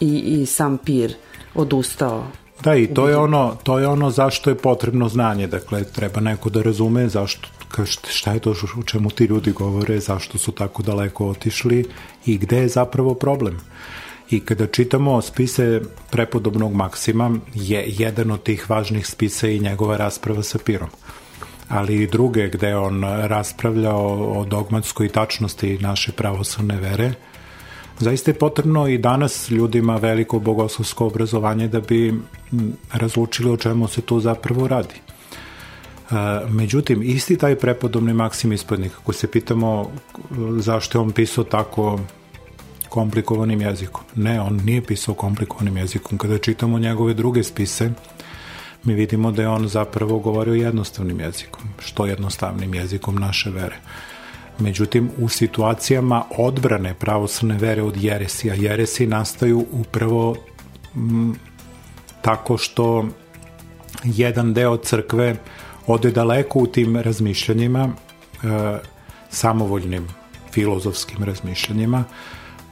[0.00, 1.14] i, i sam pir
[1.54, 2.26] odustao.
[2.64, 6.50] Da, i to je ono, to je ono zašto je potrebno znanje, dakle, treba neko
[6.50, 7.48] da razume zašto,
[8.08, 11.84] šta je to u čemu ti ljudi govore, zašto su tako daleko otišli
[12.26, 13.60] i gde je zapravo problem.
[14.30, 20.42] I kada čitamo spise prepodobnog Maksima, je jedan od tih važnih spisa i njegova rasprava
[20.42, 20.88] sa Pirom
[21.68, 27.12] ali i druge gde on raspravlja o, o dogmatskoj tačnosti naše pravoslavne vere,
[27.98, 32.14] Zaista je potrebno i danas ljudima veliko bogoslovsko obrazovanje da bi
[32.92, 34.94] razlučili o čemu se tu zapravo radi.
[34.94, 36.14] E,
[36.48, 39.90] međutim, isti taj prepodobni Maksim Ispodnik, ako se pitamo
[40.58, 42.00] zašto je on pisao tako
[42.96, 44.04] komplikovanim jezikom.
[44.14, 46.18] Ne, on nije pisao komplikovanim jezikom.
[46.18, 47.90] Kada čitamo njegove druge spise,
[48.84, 53.76] mi vidimo da je on zapravo govorio jednostavnim jezikom, što jednostavnim jezikom naše vere.
[54.58, 60.36] Međutim, u situacijama odbrane pravoslavne vere od jeresija, jeresi nastaju upravo
[60.94, 61.34] m,
[62.22, 63.08] tako što
[64.04, 65.36] jedan deo crkve
[65.86, 68.78] ode daleko u tim razmišljanjima, e,
[69.30, 70.08] samovoljnim
[70.52, 72.04] filozofskim razmišljanjima,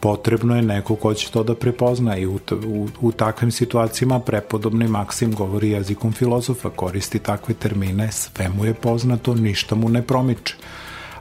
[0.04, 4.88] potrebno je neko ko će to da prepozna i u, u, u takvim situacijama prepodobni
[4.88, 10.56] Maksim govori jezikom filozofa, koristi takve termine, sve mu je poznato, ništa mu ne promiče.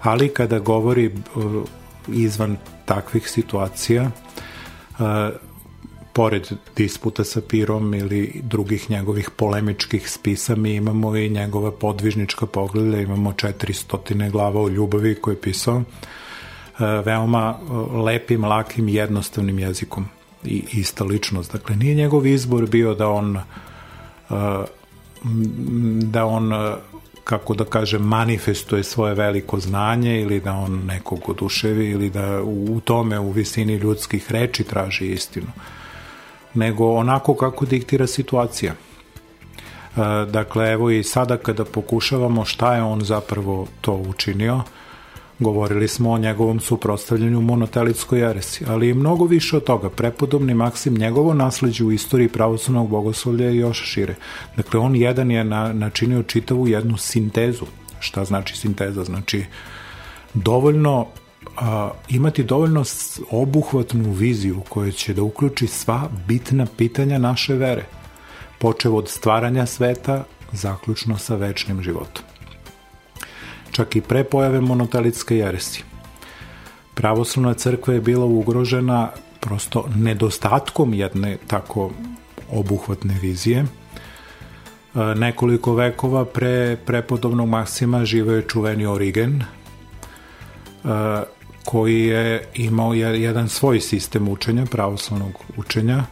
[0.01, 1.63] Ali kada govori uh,
[2.07, 5.05] izvan takvih situacija, uh,
[6.13, 12.99] pored disputa sa Pirom ili drugih njegovih polemičkih spisa, mi imamo i njegova podvižnička pogleda,
[12.99, 15.83] imamo 400 glava o ljubavi koje je pisao, uh,
[16.79, 17.57] veoma
[18.05, 20.05] lepim, lakim, jednostavnim jezikom
[20.43, 21.51] i ista ličnost.
[21.51, 23.39] Dakle, nije njegov izbor bio da on
[26.03, 26.51] da on
[27.23, 32.81] kako da kažem, manifestuje svoje veliko znanje ili da on nekog oduševi ili da u
[32.85, 35.47] tome, u visini ljudskih reči traži istinu,
[36.53, 38.73] nego onako kako diktira situacija.
[38.73, 38.77] E,
[40.31, 44.61] dakle, evo i sada kada pokušavamo šta je on zapravo to učinio,
[45.39, 49.89] Govorili smo o njegovom suprostavljanju monotelickoj jeresi, ali i mnogo više od toga.
[49.89, 54.15] Prepodobni Maksim, njegovo nasledđe u istoriji pravoslavnog bogoslovlja je još šire.
[54.57, 57.65] Dakle, on jedan je na, načinio čitavu jednu sintezu.
[57.99, 59.03] Šta znači sinteza?
[59.03, 59.45] Znači,
[60.33, 61.07] dovoljno
[61.57, 62.83] a, imati dovoljno
[63.31, 67.85] obuhvatnu viziju koja će da uključi sva bitna pitanja naše vere,
[68.59, 72.32] počev od stvaranja sveta, zaključno sa večnim životom
[73.73, 75.83] čak i pre pojave monotalitske jeresi.
[76.93, 79.09] Pravoslavna crkva je bila ugrožena
[79.39, 81.91] prosto nedostatkom jedne tako
[82.51, 83.65] obuhvatne vizije
[84.93, 89.43] nekoliko vekova pre prepodobnog Maksima živeo je čuveni Origen,
[91.65, 96.03] koji je imao jedan svoj sistem učenja, pravoslavnog učenja,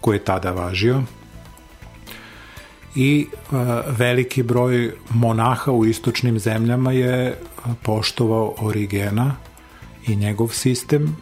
[0.00, 1.02] koji je tada važio.
[2.96, 3.26] I
[3.88, 7.38] veliki broj monaha u istočnim zemljama je
[7.82, 9.36] poštovao Origena
[10.06, 11.16] i njegov sistem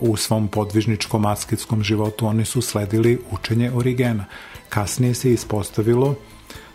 [0.00, 4.24] u svom podvižničkom asketskom životu oni su sledili učenje Origena.
[4.68, 6.14] Kasnije se ispostavilo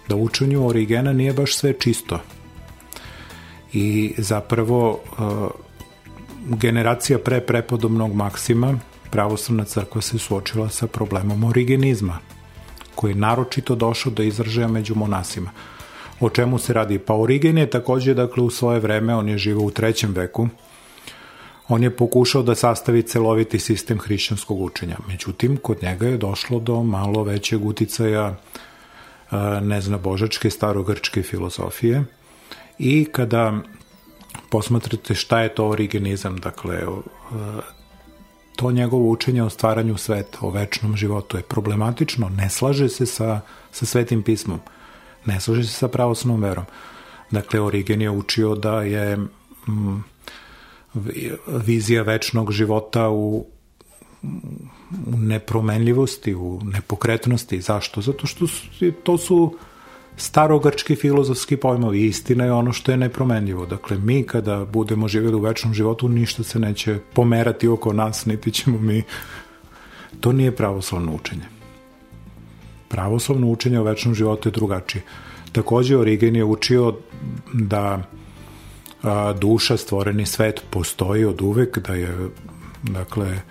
[0.07, 2.19] da učenju Origena nije baš sve čisto.
[3.73, 4.99] I zapravo
[6.45, 8.79] generacija pre prepodobnog Maksima
[9.11, 12.19] pravoslavna crkva se suočila sa problemom origenizma,
[12.97, 15.51] koji je naročito došao do izražaja među monasima.
[16.19, 16.97] O čemu se radi?
[16.99, 20.47] Pa Origen je takođe, dakle, u svoje vreme, on je živo u trećem veku,
[21.67, 24.97] on je pokušao da sastavi celoviti sistem hrišćanskog učenja.
[25.07, 28.35] Međutim, kod njega je došlo do malo većeg uticaja
[29.61, 32.03] ne znam, božačke starogrčke filozofije
[32.79, 33.53] i kada
[34.49, 36.81] posmatrate šta je to origenizam, dakle,
[38.57, 43.41] to njegovo učenje o stvaranju sveta, o večnom životu je problematično, ne slaže se sa,
[43.71, 44.59] sa svetim pismom,
[45.25, 46.65] ne slaže se sa pravosnom verom.
[47.31, 50.03] Dakle, Origen je učio da je mm,
[51.47, 53.45] vizija večnog života u,
[55.05, 57.61] u nepromenljivosti, u nepokretnosti.
[57.61, 58.01] Zašto?
[58.01, 59.57] Zato što su, to su
[60.17, 62.05] starogrčki filozofski pojmovi.
[62.05, 63.65] Istina je ono što je nepromenljivo.
[63.65, 68.51] Dakle, mi kada budemo živjeli u večnom životu, ništa se neće pomerati oko nas, niti
[68.51, 69.03] ćemo mi...
[70.19, 71.45] To nije pravoslavno učenje.
[72.87, 75.03] Pravoslavno učenje o večnom životu je drugačije.
[75.51, 76.93] Takođe, Origen je učio
[77.53, 78.03] da
[79.03, 82.29] a, duša, stvoreni svet postoji od uvek, da je,
[82.83, 83.41] dakle,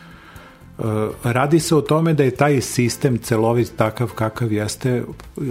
[1.23, 5.05] radi se o tome da je taj sistem celovit takav kakav jeste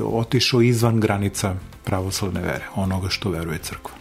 [0.03, 3.91] otišao izvan granica pravoslavne vere, onoga što veruje crkva.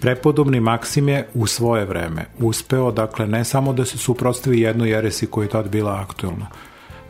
[0.00, 5.26] Prepodobni Maksim je u svoje vreme uspeo, dakle, ne samo da se suprostavi jednoj jeresi
[5.26, 6.46] koja je tad bila aktuelna,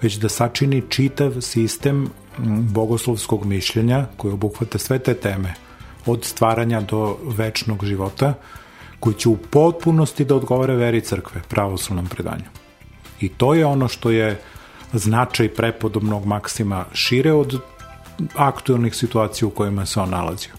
[0.02, 2.08] već da sačini čitav sistem
[2.72, 5.54] bogoslovskog mišljenja koji obuhvata sve te teme,
[6.06, 8.34] od stvaranja do večnog života,
[9.00, 12.55] koji će u potpunosti da odgovore veri crkve, pravoslavnom predanju.
[13.20, 14.40] I to je ono što je
[14.92, 17.60] značaj prepodobnog Maksima šire od
[18.34, 20.52] aktualnih situacija u kojima se on nalazio.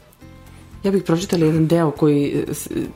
[0.84, 2.46] Ja bih pročitala jedan deo koji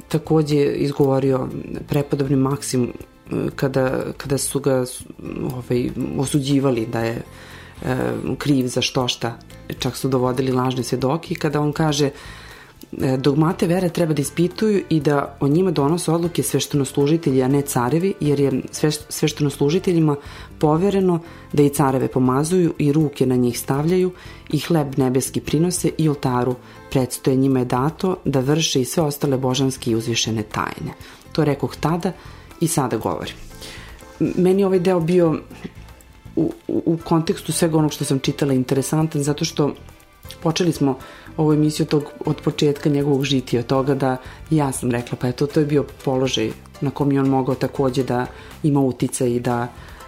[0.08, 1.47] takođe izgovorio
[1.88, 4.86] prepodobni Maksim e, kada, kada su ga
[5.54, 7.21] ovaj, osuđivali da je
[7.86, 7.97] e,
[8.38, 9.39] kriv za što šta.
[9.80, 12.40] Čak su dovodili lažne svedoki kada on kaže E,
[13.17, 18.13] dogmate vere treba da ispituju i da o njima donose odluke sveštenoslužitelji, a ne carevi,
[18.19, 18.62] jer je
[19.10, 20.15] sveštenoslužiteljima
[20.60, 21.19] povereno
[21.54, 24.12] da i careve pomazuju i ruke na njih stavljaju
[24.49, 26.56] i hleb nebeski prinose i oltaru
[26.91, 30.93] predstoje njima je dato da vrše i sve ostale božanske i uzvišene tajne.
[31.32, 32.12] To rekoh tada
[32.60, 33.36] i sada govorim.
[34.19, 35.39] Meni ovaj deo bio
[36.36, 39.73] u, u, kontekstu svega onog što sam čitala interesantan zato što
[40.43, 40.97] počeli smo
[41.38, 44.17] ovu emisiju tog, od početka njegovog žitija, od toga da
[44.50, 48.04] ja sam rekla, pa eto, to je bio položaj na kom je on mogao takođe
[48.04, 48.26] da
[48.63, 49.67] ima utica i da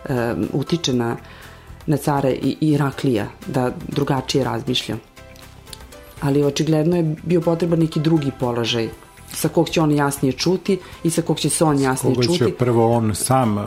[0.10, 1.18] um, utiče na,
[1.86, 4.98] na cara i, i Raklija, da drugačije razmišlja.
[6.22, 8.90] Ali očigledno je bio potreban neki drugi položaj
[9.34, 12.28] sa kog će on jasnije čuti i sa kog će se on jasnije čuti.
[12.28, 13.66] Koga će prvo on sam uh,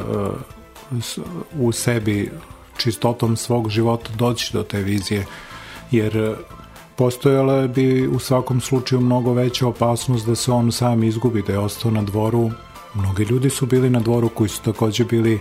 [1.61, 2.31] u sebi
[2.77, 5.27] čistotom svog života doći do te vizije,
[5.91, 6.37] jer
[6.97, 11.59] postojala bi u svakom slučaju mnogo veća opasnost da se on sam izgubi, da je
[11.59, 12.51] ostao na dvoru.
[12.95, 15.39] Mnogi ljudi su bili na dvoru koji su takođe bili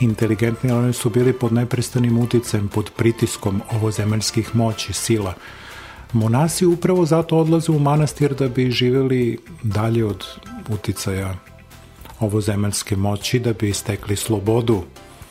[0.00, 5.34] inteligentni, ali oni su bili pod neprestanim uticajem, pod pritiskom ovozemaljskih moći, sila.
[6.12, 10.24] Monasi upravo zato odlaze u manastir da bi živeli dalje od
[10.68, 11.36] uticaja
[12.20, 14.82] ovozemaljske moći, da bi stekli slobodu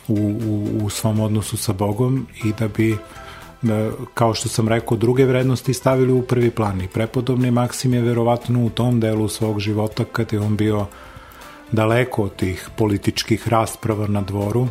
[0.08, 0.14] u,
[0.46, 2.98] u, u svom odnosu sa Bogom i da bi
[4.14, 8.64] kao što sam rekao, druge vrednosti stavili u prvi plan i prepodobni Maksim je verovatno
[8.64, 10.86] u tom delu svog života kad je on bio
[11.72, 14.68] daleko od tih političkih rasprava na dvoru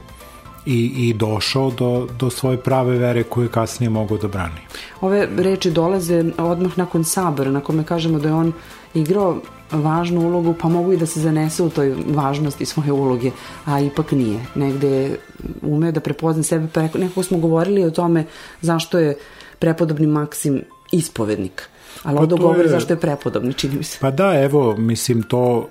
[0.65, 4.61] i, i došao do, do svoje prave vere koje kasnije mogao da brani.
[5.01, 8.53] Ove reči dolaze odmah nakon sabora na kome kažemo da je on
[8.93, 13.31] igrao važnu ulogu, pa mogu i da se zanese u toj važnosti svoje uloge,
[13.65, 14.39] a ipak nije.
[14.55, 15.17] Negde
[15.61, 18.25] ume da prepozna sebe, pa nekako smo govorili o tome
[18.61, 19.17] zašto je
[19.59, 21.69] prepodobni Maksim ispovednik.
[22.03, 22.69] Ali pa ovdje govori je...
[22.69, 23.97] zašto je prepodobni, čini mi se.
[24.01, 25.67] Pa da, evo, mislim, to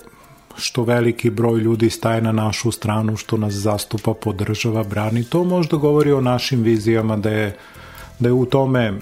[0.56, 5.76] što veliki broj ljudi staje na našu stranu, što nas zastupa, podržava, brani, to možda
[5.76, 7.56] govori o našim vizijama da je
[8.18, 8.92] da je u tome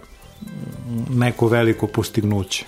[1.11, 2.65] neko veliko postignuće.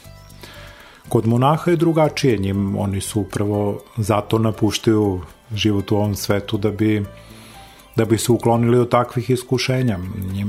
[1.11, 5.21] Kod monaha je drugačije, njim oni su upravo zato napuštaju
[5.55, 7.05] život u ovom svetu da bi
[7.97, 9.99] da bi se uklonili od takvih iskušenja.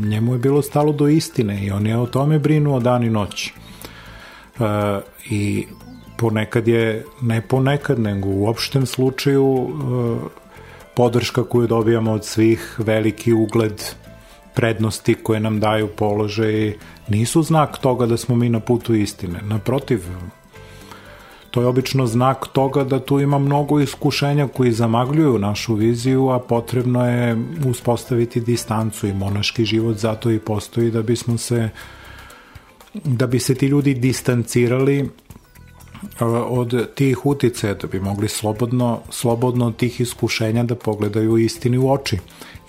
[0.03, 3.47] Njemu je bilo stalo do istine i on je o tome brinuo dan i noć.
[3.47, 3.51] E,
[5.29, 5.65] I
[6.17, 10.41] ponekad je, ne ponekad, nego u opštem slučaju e,
[10.95, 13.83] podrška koju dobijamo od svih, veliki ugled,
[14.55, 16.73] prednosti koje nam daju položaj,
[17.07, 19.39] nisu znak toga da smo mi na putu istine.
[19.43, 20.03] Naprotiv,
[21.51, 26.39] to je obično znak toga da tu ima mnogo iskušenja koji zamagljuju našu viziju, a
[26.39, 31.69] potrebno je uspostaviti distancu i monaški život zato i postoji da bismo se
[32.93, 35.09] da bi se ti ljudi distancirali
[36.49, 41.91] od tih utice, da bi mogli slobodno, slobodno od tih iskušenja da pogledaju istini u
[41.91, 42.17] oči.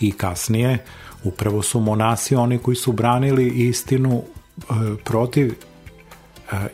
[0.00, 0.84] I kasnije,
[1.24, 4.62] upravo su monasi oni koji su branili istinu e,
[5.04, 5.71] protiv e,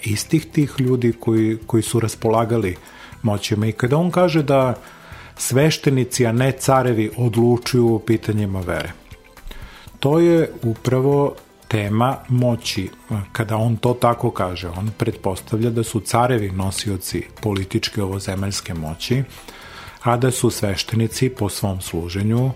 [0.02, 2.76] istih tih ljudi koji, koji su raspolagali
[3.22, 3.66] moćima.
[3.66, 4.74] I kada on kaže da
[5.36, 8.92] sveštenici, a ne carevi, odlučuju o pitanjima vere.
[10.00, 11.34] To je upravo
[11.68, 12.90] tema moći.
[13.32, 19.22] Kada on to tako kaže, on pretpostavlja da su carevi nosioci političke ovozemaljske moći,
[20.02, 22.50] a da su sveštenici po svom služenju,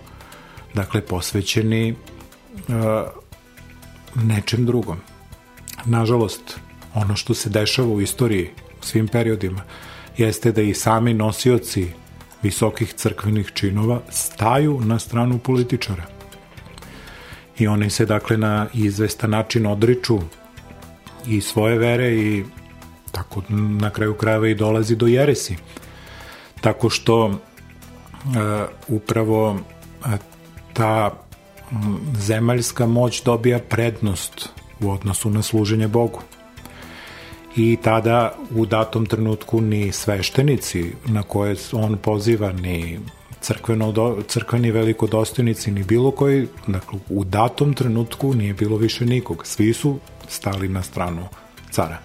[0.73, 2.75] dakle, posvećeni uh,
[4.23, 4.97] nečem drugom.
[5.85, 6.59] Nažalost,
[6.93, 8.49] ono što se dešava u istoriji,
[8.81, 9.61] u svim periodima,
[10.17, 11.87] jeste da i sami nosioci
[12.43, 16.03] visokih crkvenih činova staju na stranu političara
[17.57, 20.19] i oni se dakle na izvestan način odriču
[21.27, 22.43] i svoje vere i
[23.11, 25.55] tako na kraju krajeva i dolazi do jeresi.
[26.61, 27.35] Tako što uh,
[28.87, 29.59] upravo uh,
[30.73, 31.11] ta
[32.17, 36.21] zemaljska moć dobija prednost u odnosu na služenje Bogu.
[37.55, 42.99] I tada u datom trenutku ni sveštenici na koje on poziva, ni
[43.41, 49.47] crkveno, do, crkveni velikodostojnici ni bilo koji, dakle, u datom trenutku nije bilo više nikog.
[49.47, 51.27] Svi su stali na stranu
[51.71, 51.97] cara,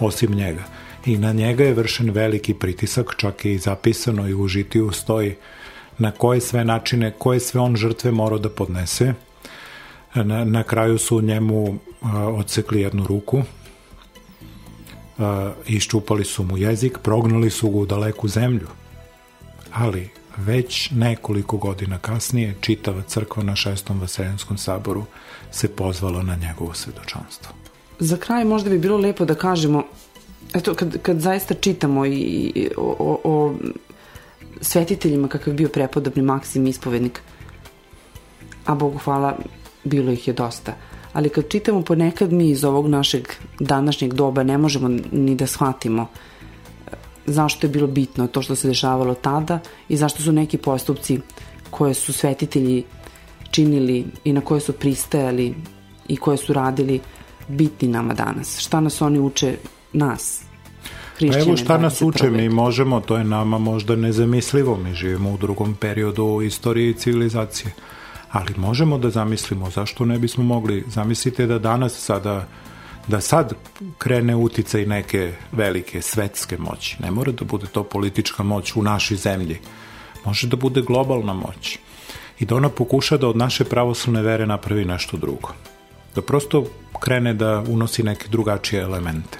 [0.00, 0.64] osim njega.
[1.06, 5.36] I na njega je vršen veliki pritisak, čak je i zapisano i u žitiju stoji
[5.98, 9.14] na koje sve načine, koje sve on žrtve morao da podnese.
[10.14, 13.42] Na, na kraju su njemu a, odsekli jednu ruku,
[15.66, 18.68] iščupali su mu jezik, prognali su ga u daleku zemlju.
[19.72, 25.04] Ali već nekoliko godina kasnije čitava crkva na šestom Vaseljenskom saboru
[25.50, 27.52] se pozvala na njegovo svedočanstvo.
[27.98, 29.84] Za kraj možda bi bilo lepo da kažemo,
[30.54, 33.54] eto, kad, kad zaista čitamo i o, o, o
[34.60, 37.20] svetiteljima kakav je bio prepodobni Maksim ispovednik,
[38.66, 39.36] a Bogu hvala,
[39.84, 40.74] bilo ih je dosta.
[41.16, 43.28] Ali kad čitamo ponekad mi iz ovog našeg
[43.60, 46.08] današnjeg doba ne možemo ni da shvatimo uh,
[47.26, 51.20] zašto je bilo bitno to što se dešavalo tada i zašto su neki postupci
[51.70, 52.84] koje su svetitelji
[53.50, 55.54] činili i na koje su pristajali
[56.08, 57.00] i koje su radili
[57.48, 58.58] bitni nama danas.
[58.58, 59.56] Šta nas oni uče
[59.92, 60.42] nas?
[61.18, 65.36] Pa evo šta nas uče, mi možemo, to je nama možda nezamislivo, mi živimo u
[65.36, 67.72] drugom periodu u istoriji civilizacije,
[68.30, 72.46] ali možemo da zamislimo, zašto ne bismo mogli, zamislite da danas sada
[73.08, 73.52] da sad
[73.98, 76.96] krene uticaj neke velike svetske moći.
[77.02, 79.58] Ne mora da bude to politička moć u našoj zemlji.
[80.24, 81.78] Može da bude globalna moć.
[82.38, 85.54] I da ona pokuša da od naše pravoslavne vere napravi nešto drugo.
[86.14, 86.64] Da prosto
[87.00, 89.38] krene da unosi neke drugačije elemente.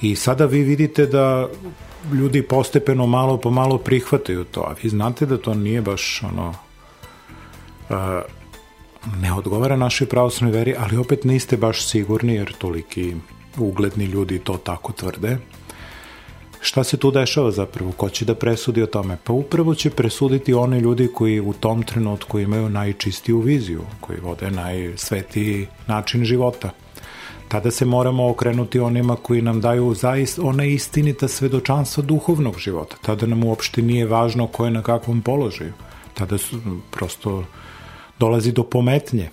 [0.00, 1.48] I sada vi vidite da
[2.12, 6.54] ljudi postepeno malo po malo prihvataju to, a vi znate da to nije baš ono
[9.20, 13.14] ne odgovara našoj pravoslavnoj veri, ali opet niste baš sigurni, jer toliki
[13.58, 15.38] ugledni ljudi to tako tvrde.
[16.60, 17.92] Šta se tu dešava zapravo?
[17.92, 19.18] Ko će da presudi o tome?
[19.24, 24.50] Pa upravo će presuditi oni ljudi koji u tom trenutku imaju najčistiju viziju, koji vode
[24.50, 26.70] najsvetiji način života.
[27.48, 32.96] Tada se moramo okrenuti onima koji nam daju zaist, one istinita svedočanstva duhovnog života.
[33.02, 35.72] Tada nam uopšte nije važno ko je na kakvom položaju.
[36.14, 36.56] Tada su
[36.90, 37.44] prosto
[38.18, 39.30] dolazi do pometnje.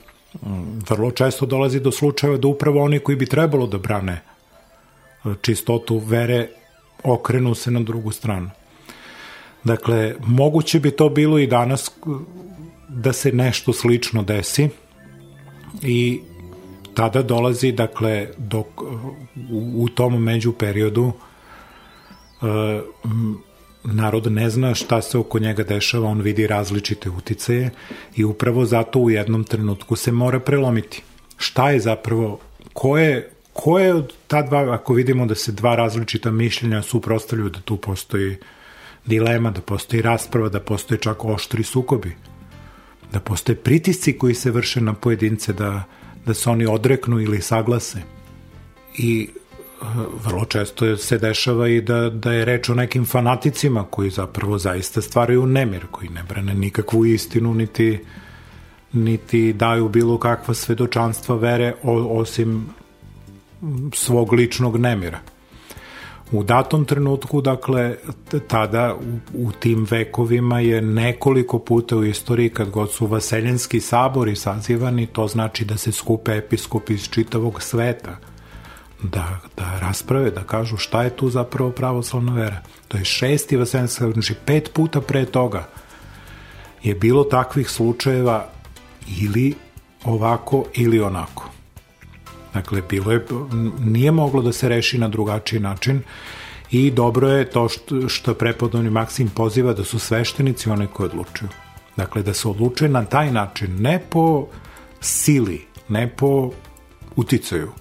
[0.90, 5.98] Vrlo često dolazi do slučajeva da upravo oni koji bi trebalo da brane e, čistotu
[5.98, 6.48] vere
[7.04, 8.50] okrenu se na drugu stranu.
[9.64, 11.92] Dakle, moguće bi to bilo i danas e,
[12.90, 14.70] da se nešto slično desi
[15.82, 16.22] i
[16.94, 18.82] tada dolazi, dakle, dok,
[19.52, 21.12] u, u tom među periodu
[23.84, 27.70] narod ne zna šta se oko njega dešava, on vidi različite uticaje
[28.16, 31.04] i upravo zato u jednom trenutku se mora prelomiti.
[31.38, 32.40] Šta je zapravo,
[32.74, 37.50] ko je, ko je od ta dva, ako vidimo da se dva različita mišljenja suprostavljaju,
[37.50, 38.38] da tu postoji
[39.06, 42.16] dilema, da postoji rasprava, da postoje čak oštri sukobi,
[43.12, 45.84] da postoje pritisci koji se vrše na pojedince da,
[46.26, 48.02] da se oni odreknu ili saglase.
[48.98, 49.30] I
[50.26, 55.02] vrlo često se dešava i da, da je reč o nekim fanaticima koji zapravo zaista
[55.02, 58.00] stvaraju nemir, koji ne brane nikakvu istinu, niti,
[58.94, 62.66] niti daju bilo kakva svedočanstva vere o, osim
[63.94, 65.20] svog ličnog nemira.
[66.32, 67.96] U datom trenutku, dakle,
[68.48, 74.36] tada u, u tim vekovima je nekoliko puta u istoriji kad god su vaseljenski sabori
[74.36, 78.18] sazivani, to znači da se skupe episkopi iz čitavog sveta–
[79.04, 82.62] da, da rasprave, da kažu šta je tu zapravo pravoslavna vera.
[82.88, 85.68] To je šesti vaseljanski znači pet puta pre toga
[86.84, 88.48] je bilo takvih slučajeva
[89.22, 89.54] ili
[90.04, 91.50] ovako ili onako.
[92.54, 93.26] Dakle, bilo je,
[93.80, 96.02] nije moglo da se reši na drugačiji način
[96.72, 101.50] i dobro je to što, što prepodobni Maksim poziva da su sveštenici one koji odlučuju.
[101.98, 104.48] Dakle, da se odlučuje na taj način, ne po
[105.00, 106.52] sili, ne po
[107.16, 107.72] uticaju,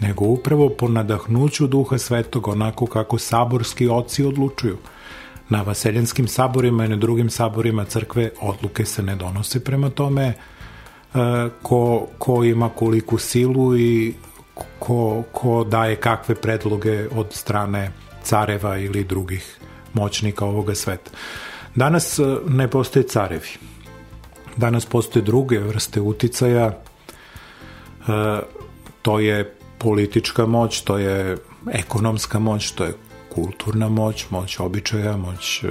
[0.00, 4.76] nego upravo po nadahnuću duha svetog, onako kako saborski oci odlučuju.
[5.48, 10.34] Na vaseljenskim saborima i na drugim saborima crkve odluke se ne donose prema tome e,
[11.62, 14.14] ko, ko ima koliku silu i
[14.78, 17.90] ko, ko daje kakve predloge od strane
[18.22, 19.58] careva ili drugih
[19.92, 21.10] moćnika ovoga sveta.
[21.74, 23.48] Danas e, ne postoje carevi.
[24.56, 26.66] Danas postoje druge vrste uticaja.
[26.68, 26.72] E,
[29.02, 31.36] to je politička moć, to je
[31.72, 32.94] ekonomska moć, to je
[33.34, 35.68] kulturna moć, moć običaja, moć e,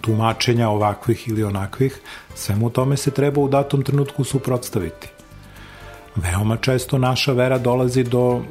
[0.00, 2.00] tumačenja ovakvih ili onakvih,
[2.34, 5.08] svemu tome se treba u datom trenutku suprotstaviti.
[6.16, 8.42] Veoma često naša vera dolazi do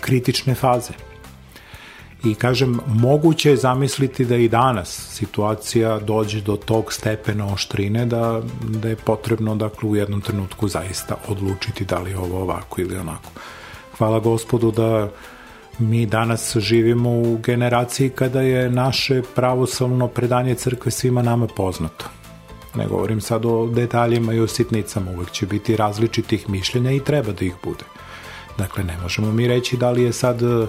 [0.00, 0.92] kritične faze.
[2.24, 8.42] I kažem, moguće je zamisliti da i danas situacija dođe do tog stepena oštrine da,
[8.62, 12.96] da je potrebno dakle, u jednom trenutku zaista odlučiti da li je ovo ovako ili
[12.96, 13.30] onako
[13.98, 15.08] hvala gospodu da
[15.78, 22.04] mi danas živimo u generaciji kada je naše pravoslavno predanje crkve svima nama poznato.
[22.74, 27.32] Ne govorim sad o detaljima i o sitnicama, uvek će biti različitih mišljenja i treba
[27.32, 27.84] da ih bude.
[28.58, 30.66] Dakle, ne možemo mi reći da li je sad e,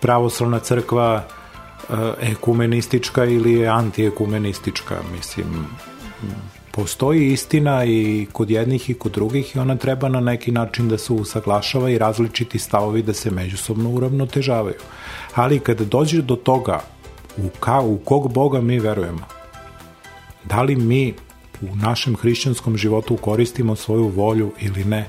[0.00, 4.96] pravoslavna crkva e, ekumenistička ili je antiekumenistička.
[5.16, 5.66] Mislim,
[6.74, 10.98] postoji istina i kod jednih i kod drugih i ona treba na neki način da
[10.98, 14.80] se usaglašava i različiti stavovi da se međusobno uravnotežavaju.
[15.34, 16.80] Ali kada dođe do toga
[17.36, 19.26] u, ka, u kog Boga mi verujemo,
[20.44, 21.14] da li mi
[21.62, 25.06] u našem hrišćanskom životu koristimo svoju volju ili ne,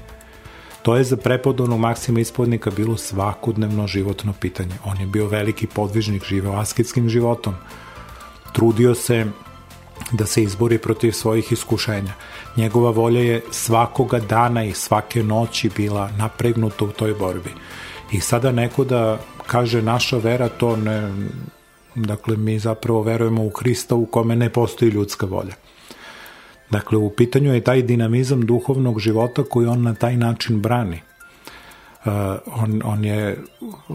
[0.82, 4.76] to je za prepodobnog Maksima Ispodnika bilo svakodnevno životno pitanje.
[4.84, 7.56] On je bio veliki podvižnik, živeo asketskim životom.
[8.54, 9.26] Trudio se
[10.12, 12.14] da se izbori protiv svojih iskušenja.
[12.58, 17.50] Njegova volja je svakoga dana i svake noći bila napregnuta u toj borbi.
[18.12, 21.12] I sada neko da kaže naša vera to ne,
[21.96, 25.54] dakle mi zapravo verujemo u Hrista u kome ne postoji ljudska volja.
[26.70, 31.02] Dakle, u pitanju je taj dinamizam duhovnog života koji on na taj način brani.
[32.06, 32.12] Uh,
[32.62, 33.38] on, on je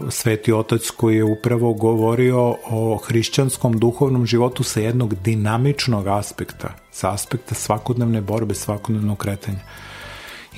[0.09, 7.11] sveti otac koji je upravo govorio o hrišćanskom duhovnom životu sa jednog dinamičnog aspekta, sa
[7.11, 9.59] aspekta svakodnevne borbe, svakodnevnog kretanja.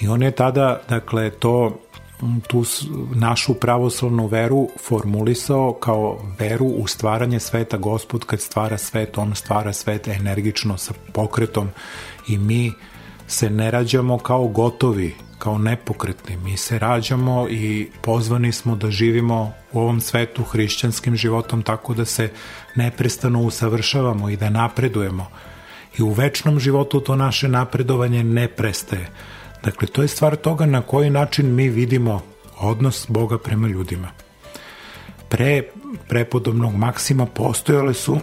[0.02, 1.78] I on je tada, dakle, to
[2.48, 2.64] tu
[3.16, 9.74] našu pravoslavnu veru formulisao kao veru u stvaranje sveta gospod kad stvara svet, on stvara
[9.74, 11.70] svet energično sa pokretom
[12.28, 12.72] i mi
[13.28, 16.38] se ne rađamo kao gotovi kao nepokretni.
[16.38, 22.06] Mi se rađamo i pozvani smo da živimo u ovom svetu hrišćanskim životom tako da
[22.06, 22.30] se
[22.76, 25.28] neprestano usavršavamo i da napredujemo.
[25.98, 29.10] I u večnom životu to naše napredovanje ne prestaje.
[29.64, 32.22] Dakle, to je stvar toga na koji način mi vidimo
[32.58, 34.12] odnos Boga prema ljudima.
[35.30, 35.64] Pre
[36.08, 38.18] prepodobnog maksima postojale su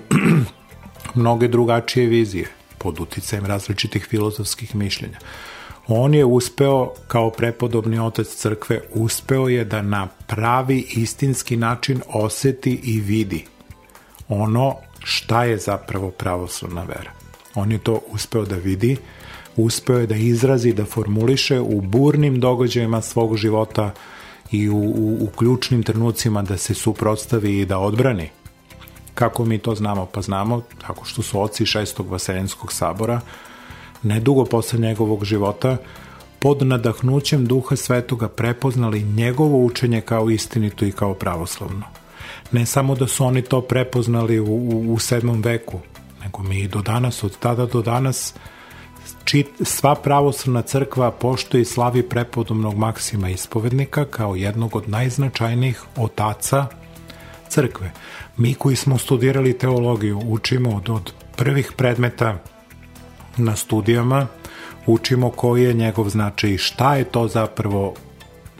[1.20, 2.46] mnoge drugačije vizije
[2.78, 5.18] pod uticajem različitih filozofskih mišljenja
[5.92, 12.80] on je uspeo, kao prepodobni otac crkve, uspeo je da na pravi istinski način oseti
[12.84, 13.44] i vidi
[14.28, 17.10] ono šta je zapravo pravoslavna vera.
[17.54, 18.96] On je to uspeo da vidi,
[19.56, 23.94] uspeo je da izrazi, da formuliše u burnim događajima svog života
[24.50, 28.30] i u, u, u ključnim trenucima da se suprotstavi i da odbrani
[29.14, 30.06] Kako mi to znamo?
[30.06, 33.20] Pa znamo tako što su oci šestog vaseljenskog sabora
[34.02, 35.76] nedugo posle njegovog života
[36.38, 41.82] pod nadahnućem duha svetoga prepoznali njegovo učenje kao istinito i kao pravoslavno.
[42.52, 45.80] Ne samo da su oni to prepoznali u, u, u sedmom veku,
[46.22, 48.34] nego mi do danas, od tada do danas,
[49.24, 56.66] čit, sva pravoslavna crkva poštuje i slavi prepodobnog Maksima ispovednika kao jednog od najznačajnijih otaca
[57.48, 57.92] crkve.
[58.36, 62.38] Mi koji smo studirali teologiju učimo od, od prvih predmeta
[63.36, 64.26] na studijama,
[64.86, 67.94] učimo koji je njegov značaj i šta je to zapravo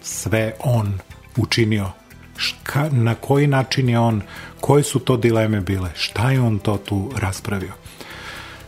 [0.03, 0.99] sve on
[1.37, 1.91] učinio
[2.37, 4.23] ška, na koji način je on,
[4.61, 7.73] koje su to dileme bile, šta je on to tu raspravio.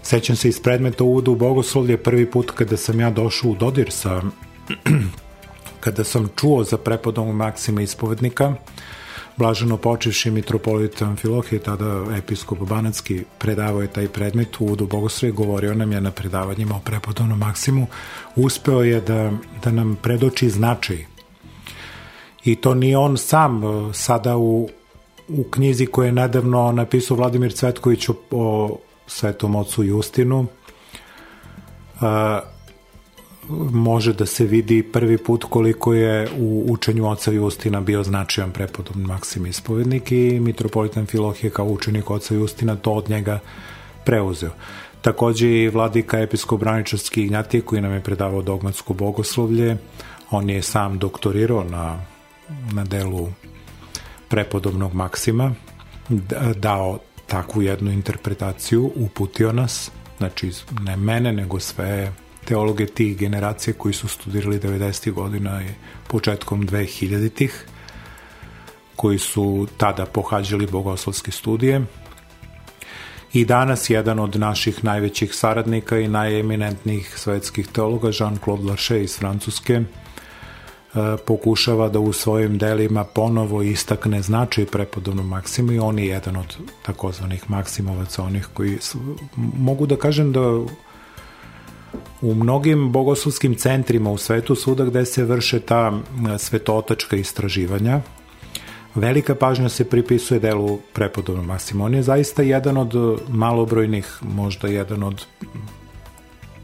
[0.03, 3.91] Sećam se iz predmeta uvoda u bogoslovlje prvi put kada sam ja došao u dodir
[3.91, 4.23] sa
[5.85, 8.55] kada sam čuo za prepodom Maksima ispovednika,
[9.37, 15.75] blaženo počevši mitropolita Amfilohije, tada episkop Banacki, predavao je taj predmet u uvodu bogoslovlje, govorio
[15.75, 17.87] nam je na predavanjima o prepodobnom Maksimu,
[18.37, 19.31] uspeo je da,
[19.65, 21.13] da nam predoči značaj
[22.45, 24.69] I to ni on sam e, sada u,
[25.29, 30.47] u knjizi koju je nedavno napisao Vladimir Cvetković o, o svetom ocu Justinu.
[30.47, 32.07] E,
[33.73, 39.07] može da se vidi prvi put koliko je u učenju oca Justina bio značajan prepodobni
[39.07, 43.39] Maksim ispovednik i mitropolitan Filohije kao učenik oca Justina to od njega
[44.05, 44.51] preuzeo.
[45.01, 49.77] Takođe i vladika episkop Braničarski Ignjatije koji nam je predavao dogmatsko bogoslovlje,
[50.31, 51.99] on je sam doktorirao na
[52.73, 53.29] na delu
[54.29, 55.55] prepodobnog Maksima
[56.57, 62.13] dao takvu jednu interpretaciju, uputio nas, znači ne mene, nego sve
[62.45, 65.13] teologe tih generacije koji su studirali 90.
[65.13, 65.69] godina i
[66.09, 67.67] početkom 2000-ih,
[68.97, 71.83] koji su tada pohađali bogoslovske studije.
[73.33, 79.83] I danas jedan od naših najvećih saradnika i najeminentnijih svetskih teologa, Jean-Claude Larcher iz Francuske,
[80.95, 86.37] E, pokušava da u svojim delima ponovo istakne značaj prepodobnog maksima i on je jedan
[86.37, 88.79] od takozvanih maksimovaca, onih koji
[89.37, 90.41] mogu da kažem da
[92.23, 95.93] u mnogim bogoslovskim centrima u svetu, svuda gde se vrše ta
[96.39, 98.01] svetotačka istraživanja,
[98.95, 101.85] velika pažnja se pripisuje delu prepodobnog maksima.
[101.85, 105.27] On je zaista jedan od malobrojnih, možda jedan od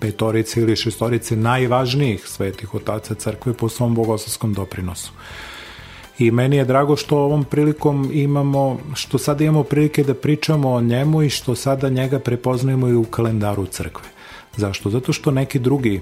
[0.00, 5.12] petorice ili šestorice najvažnijih svetih otaca crkve po svom bogoslovskom doprinosu.
[6.18, 10.80] I meni je drago što ovom prilikom imamo, što sada imamo prilike da pričamo o
[10.80, 14.17] njemu i što sada njega prepoznajemo i u kalendaru crkve.
[14.58, 14.90] Zašto?
[14.90, 16.00] Zato što neki drugi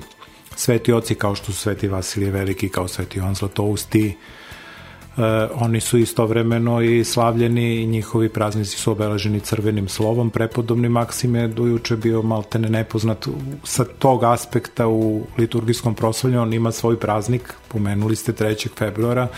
[0.56, 5.22] sveti oci kao što su sveti Vasilije Veliki, kao sveti Jovan Zlatousti, e,
[5.54, 10.30] oni su istovremeno i slavljeni i njihovi praznici su obeleženi crvenim slovom.
[10.30, 13.28] Prepodobni Maksime dojuče bio maltene nepoznat
[13.64, 16.40] sa tog aspekta u liturgijskom proslavlju.
[16.40, 18.68] On ima svoj praznik, pomenuli ste 3.
[18.78, 19.28] februara,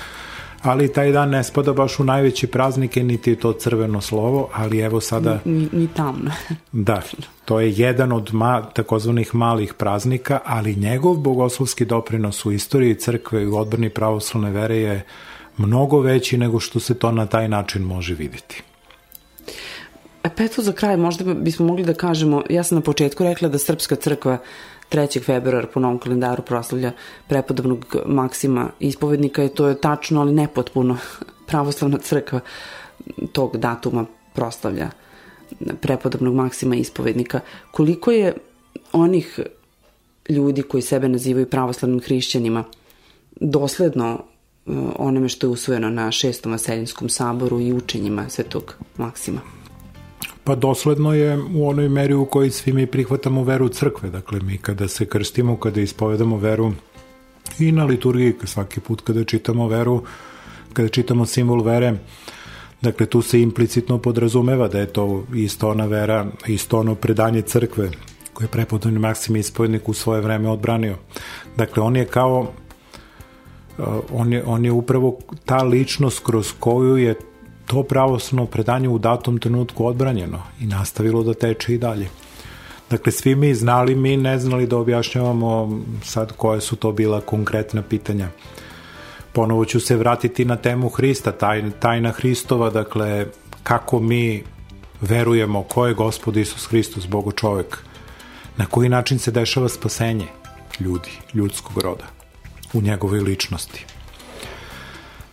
[0.63, 4.79] ali taj dan ne spada baš u najveće praznike, niti je to crveno slovo, ali
[4.79, 5.41] evo sada...
[5.45, 6.31] Ni, ni tamno.
[6.73, 7.03] da,
[7.45, 13.43] to je jedan od ma, takozvanih malih praznika, ali njegov bogoslovski doprinos u istoriji crkve
[13.43, 15.05] i u odbrani pravoslavne vere je
[15.57, 18.63] mnogo veći nego što se to na taj način može videti.
[20.25, 23.49] E pa eto za kraj, možda bismo mogli da kažemo, ja sam na početku rekla
[23.49, 24.39] da Srpska crkva
[24.91, 25.25] 3.
[25.25, 26.93] februar po novom kalendaru proslavlja
[27.29, 30.97] prepodobnog Maksima ispovednika i to je tačno, ali nepotpuno.
[31.49, 32.41] Pravoslavna crkva
[33.33, 34.91] tog datuma proslavlja
[35.81, 37.41] prepodobnog Maksima ispovednika.
[37.71, 38.35] Koliko je
[38.93, 39.41] onih
[40.29, 42.65] ljudi koji sebe nazivaju pravoslavnim hrišćanima
[43.41, 44.25] dosledno
[44.97, 49.58] onome što je usvojeno na šestom vaseljinskom saboru i učenjima Svetog Maksima?
[50.49, 54.11] Pa dosledno je u onoj meri u kojoj svi mi prihvatamo veru crkve.
[54.11, 56.73] Dakle, mi kada se krstimo, kada ispovedamo veru
[57.59, 60.03] i na liturgiji, svaki put kada čitamo veru,
[60.73, 61.95] kada čitamo simbol vere,
[62.81, 67.91] dakle tu se implicitno podrazumeva da je to isto ona vera, isto ono predanje crkve
[68.33, 70.97] koje je prepodobni Maksim ispovednik u svoje vreme odbranio.
[71.57, 72.53] Dakle, on je kao
[74.13, 77.15] on je, on je upravo ta ličnost kroz koju je
[77.69, 82.09] to pravosno predanje u datom trenutku odbranjeno i nastavilo da teče i dalje.
[82.91, 87.83] Dakle, svi mi znali, mi ne znali da objašnjavamo sad koje su to bila konkretna
[87.83, 88.29] pitanja.
[89.33, 93.27] Ponovo ću se vratiti na temu Hrista, taj, tajna Hristova, dakle,
[93.63, 94.43] kako mi
[95.01, 97.79] verujemo ko je Gospod Isus Hristos, Bogo čovek,
[98.57, 100.27] na koji način se dešava spasenje
[100.81, 102.05] ljudi, ljudskog roda
[102.73, 103.98] u njegovoj ličnosti.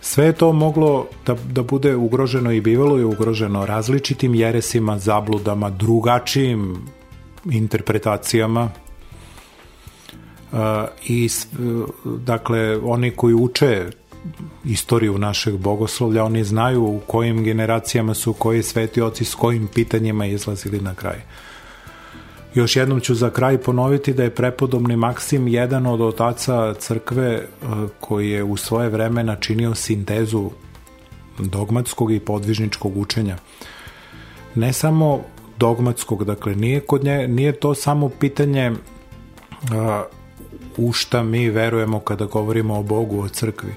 [0.06, 5.70] Sve je to moglo da, da bude ugroženo i bivalo je ugroženo različitim jeresima, zabludama,
[5.70, 6.78] drugačijim
[7.46, 8.70] interpretacijama
[10.52, 10.60] uh,
[11.08, 11.30] i
[12.06, 13.86] dakle oni koji uče
[14.66, 20.82] istoriju našeg bogoslovlja, oni znaju u kojim generacijama su koji svetioci s kojim pitanjima izlazili
[20.82, 21.22] na kraj.
[22.56, 27.46] Još jednom ću za kraj ponoviti da je prepodobni Maksim jedan od otaca crkve e,
[28.00, 30.50] koji je u svoje vreme načinio sintezu
[31.40, 33.38] dogmatskog i podvižničkog učenja.
[34.56, 35.22] Ne samo
[35.58, 38.78] dogmatskog, dakle nije, kod nje, nije to samo pitanje uh,
[40.78, 43.74] u šta mi verujemo kada govorimo o Bogu, o crkvi.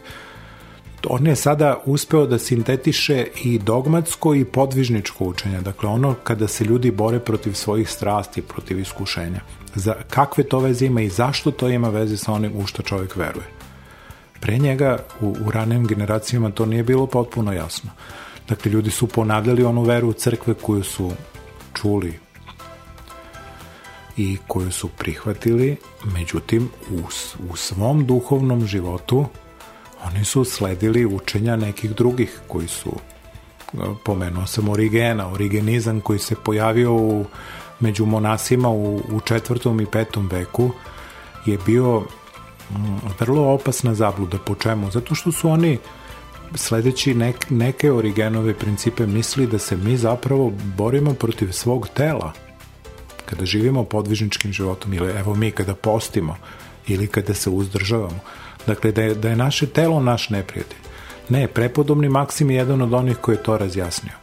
[1.07, 5.61] On je sada uspeo da sintetiše i dogmatsko i podvižničko učenje.
[5.61, 9.41] Dakle, ono kada se ljudi bore protiv svojih strasti, protiv iskušenja.
[9.75, 13.17] Za kakve to veze ima i zašto to ima veze sa onim u što čovjek
[13.17, 13.47] veruje.
[14.41, 17.91] Pre njega u, u ranim generacijama to nije bilo potpuno jasno.
[18.49, 21.13] Dakle, ljudi su ponavljali onu veru u crkve koju su
[21.75, 22.19] čuli
[24.17, 26.99] i koju su prihvatili, međutim u,
[27.51, 29.27] u svom duhovnom životu
[30.05, 32.93] oni su sledili učenja nekih drugih koji su
[34.05, 37.25] pomenuo sam Origena, Origenizam koji se pojavio u,
[37.81, 40.71] među monasima u, u četvrtom i petom veku
[41.47, 42.77] je bio mm,
[43.21, 44.39] vrlo opasna zabluda.
[44.39, 44.91] Po čemu?
[44.91, 45.79] Zato što su oni
[46.55, 52.33] sledeći nek, neke Origenove principe misli da se mi zapravo borimo protiv svog tela
[53.27, 56.37] kada živimo podvižničkim životom ili evo mi kada postimo
[56.87, 58.21] ili kada se uzdržavamo
[58.67, 60.79] Dakle, da je, da je naše telo naš neprijatelj.
[61.29, 64.15] Ne, prepodobni Maksim je jedan od onih koji je to razjasnio.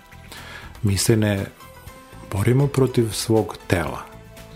[0.83, 1.45] Mi se ne
[2.31, 3.99] borimo protiv svog tela.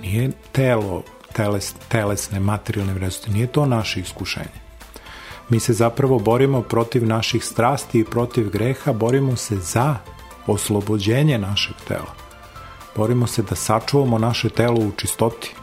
[0.01, 1.03] Nije telo,
[1.33, 4.59] teles, telesne, materijalne vrednosti, nije to naše iskušenje.
[5.49, 9.95] Mi se zapravo borimo protiv naših strasti i protiv greha, borimo se za
[10.47, 12.13] oslobođenje našeg tela.
[12.95, 15.55] Borimo se da sačuvamo naše telo u čistoti.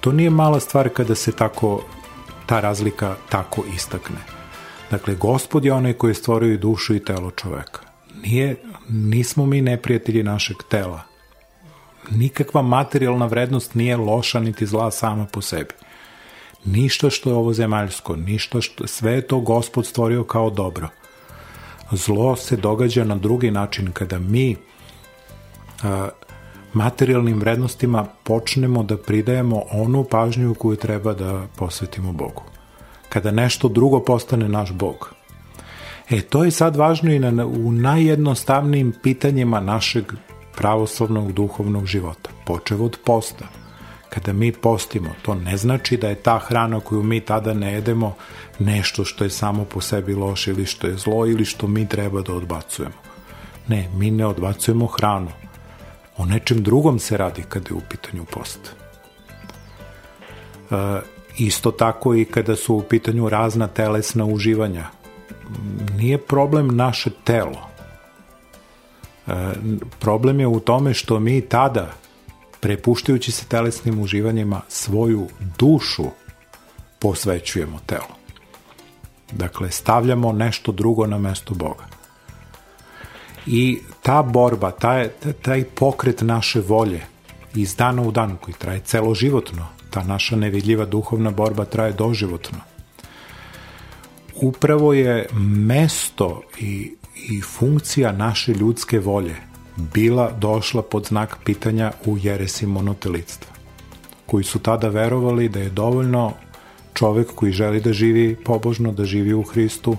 [0.00, 1.84] To nije mala stvar kada se tako
[2.46, 4.16] ta razlika tako istakne.
[4.90, 7.80] Dakle, gospod je onaj koji je stvorio i dušu i telo čoveka.
[8.22, 8.56] Nije,
[8.88, 11.02] nismo mi neprijatelji našeg tela.
[12.10, 15.74] Nikakva materijalna vrednost nije loša niti zla sama po sebi.
[16.64, 20.88] Ništa što je ovo zemaljsko, ništa što, sve je to gospod stvorio kao dobro.
[21.90, 24.56] Zlo se događa na drugi način kada mi
[25.82, 26.08] a,
[26.74, 32.42] materijalnim vrednostima počnemo da pridajemo onu pažnju koju treba da posvetimo Bogu.
[33.08, 35.14] Kada nešto drugo postane naš Bog.
[36.10, 40.12] E, to je sad važno i na, u najjednostavnijim pitanjima našeg
[40.56, 42.30] pravoslavnog duhovnog života.
[42.46, 43.44] Počev od posta.
[44.08, 48.14] Kada mi postimo, to ne znači da je ta hrana koju mi tada ne jedemo
[48.58, 52.22] nešto što je samo po sebi loše ili što je zlo ili što mi treba
[52.22, 52.94] da odbacujemo.
[53.68, 55.30] Ne, mi ne odbacujemo hranu
[56.16, 58.60] O nečem drugom se radi kada je u pitanju post.
[60.70, 61.00] E,
[61.38, 64.86] isto tako i kada su u pitanju razna telesna uživanja.
[65.96, 67.68] Nije problem naše telo.
[69.26, 69.32] E,
[69.98, 71.92] problem je u tome što mi tada,
[72.60, 76.04] prepuštajući se telesnim uživanjima, svoju dušu
[76.98, 78.14] posvećujemo telu.
[79.32, 81.92] Dakle, stavljamo nešto drugo na mesto Boga
[83.46, 85.08] i ta borba, taj,
[85.42, 87.00] taj pokret naše volje
[87.54, 92.58] iz dana u dan koji traje celoživotno, ta naša nevidljiva duhovna borba traje doživotno.
[94.34, 95.26] Upravo je
[95.66, 96.94] mesto i,
[97.28, 99.36] i funkcija naše ljudske volje
[99.76, 103.52] bila došla pod znak pitanja u jeresi monotelitstva,
[104.26, 106.32] koji su tada verovali da je dovoljno
[106.94, 109.96] čovek koji želi da živi pobožno, da živi u Hristu,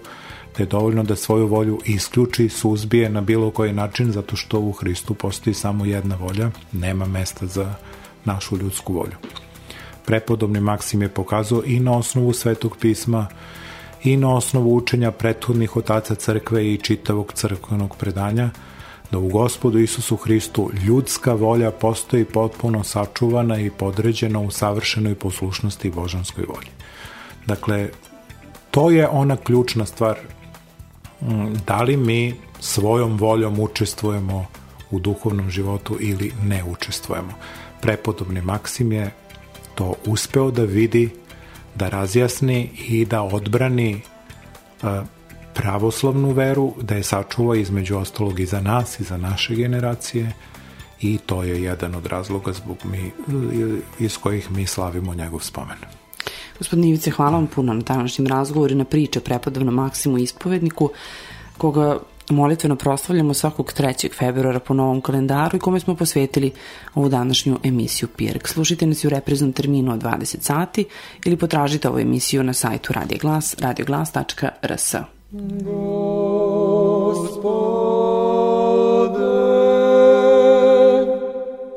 [0.58, 4.72] da je dovoljno da svoju volju isključi, suzbije na bilo koji način, zato što u
[4.72, 7.74] Hristu postoji samo jedna volja, nema mesta za
[8.26, 9.16] našu ljudsku volju.
[10.06, 13.28] Prepodobni Maksim je pokazao i na osnovu Svetog pisma
[14.04, 18.50] i na osnovu učenja prethodnih otaca crkve i čitavog crkvenog predanja,
[19.12, 25.90] da u gospodu Isusu Hristu ljudska volja postoji potpuno sačuvana i podređena u savršenoj poslušnosti
[25.90, 26.70] božanskoj volji.
[27.46, 27.90] Dakle,
[28.72, 30.18] to je ona ključna stvar
[31.68, 34.46] da li mi svojom voljom učestvujemo
[34.92, 37.34] u duhovnom životu ili ne učestvujemo.
[37.82, 39.12] Prepodobni Maksim je
[39.76, 41.10] to uspeo da vidi,
[41.76, 44.02] da razjasni i da odbrani
[45.54, 50.34] pravoslavnu veru, da je sačuva između ostalog i za nas i za naše generacije
[51.02, 53.12] i to je jedan od razloga zbog mi,
[54.00, 56.03] iz kojih mi slavimo njegov spomen.
[56.58, 60.90] Gospodine Ivice, hvala vam puno na današnjem razgovoru i na priče prepodavnom Maksimu ispovedniku,
[61.58, 62.00] koga
[62.30, 64.18] molitveno proslavljamo svakog 3.
[64.18, 66.52] februara po novom kalendaru i kome smo posvetili
[66.96, 68.48] ovu današnju emisiju Pirk.
[68.48, 70.86] Slušajte nas i u repreznom terminu od 20 sati
[71.26, 74.96] ili potražite ovu emisiju na sajtu Radio Glas, radioglas.rs.
[77.14, 78.23] Gospode,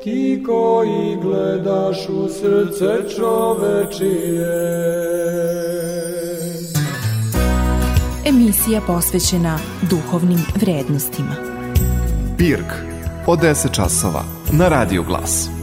[0.07, 4.47] ti koji gledaš u srce čovečije,
[8.25, 11.35] Emisija posvećena duhovnim vrednostima.
[12.37, 12.73] Pirk
[13.25, 15.56] od 10 časova na Radio Glas.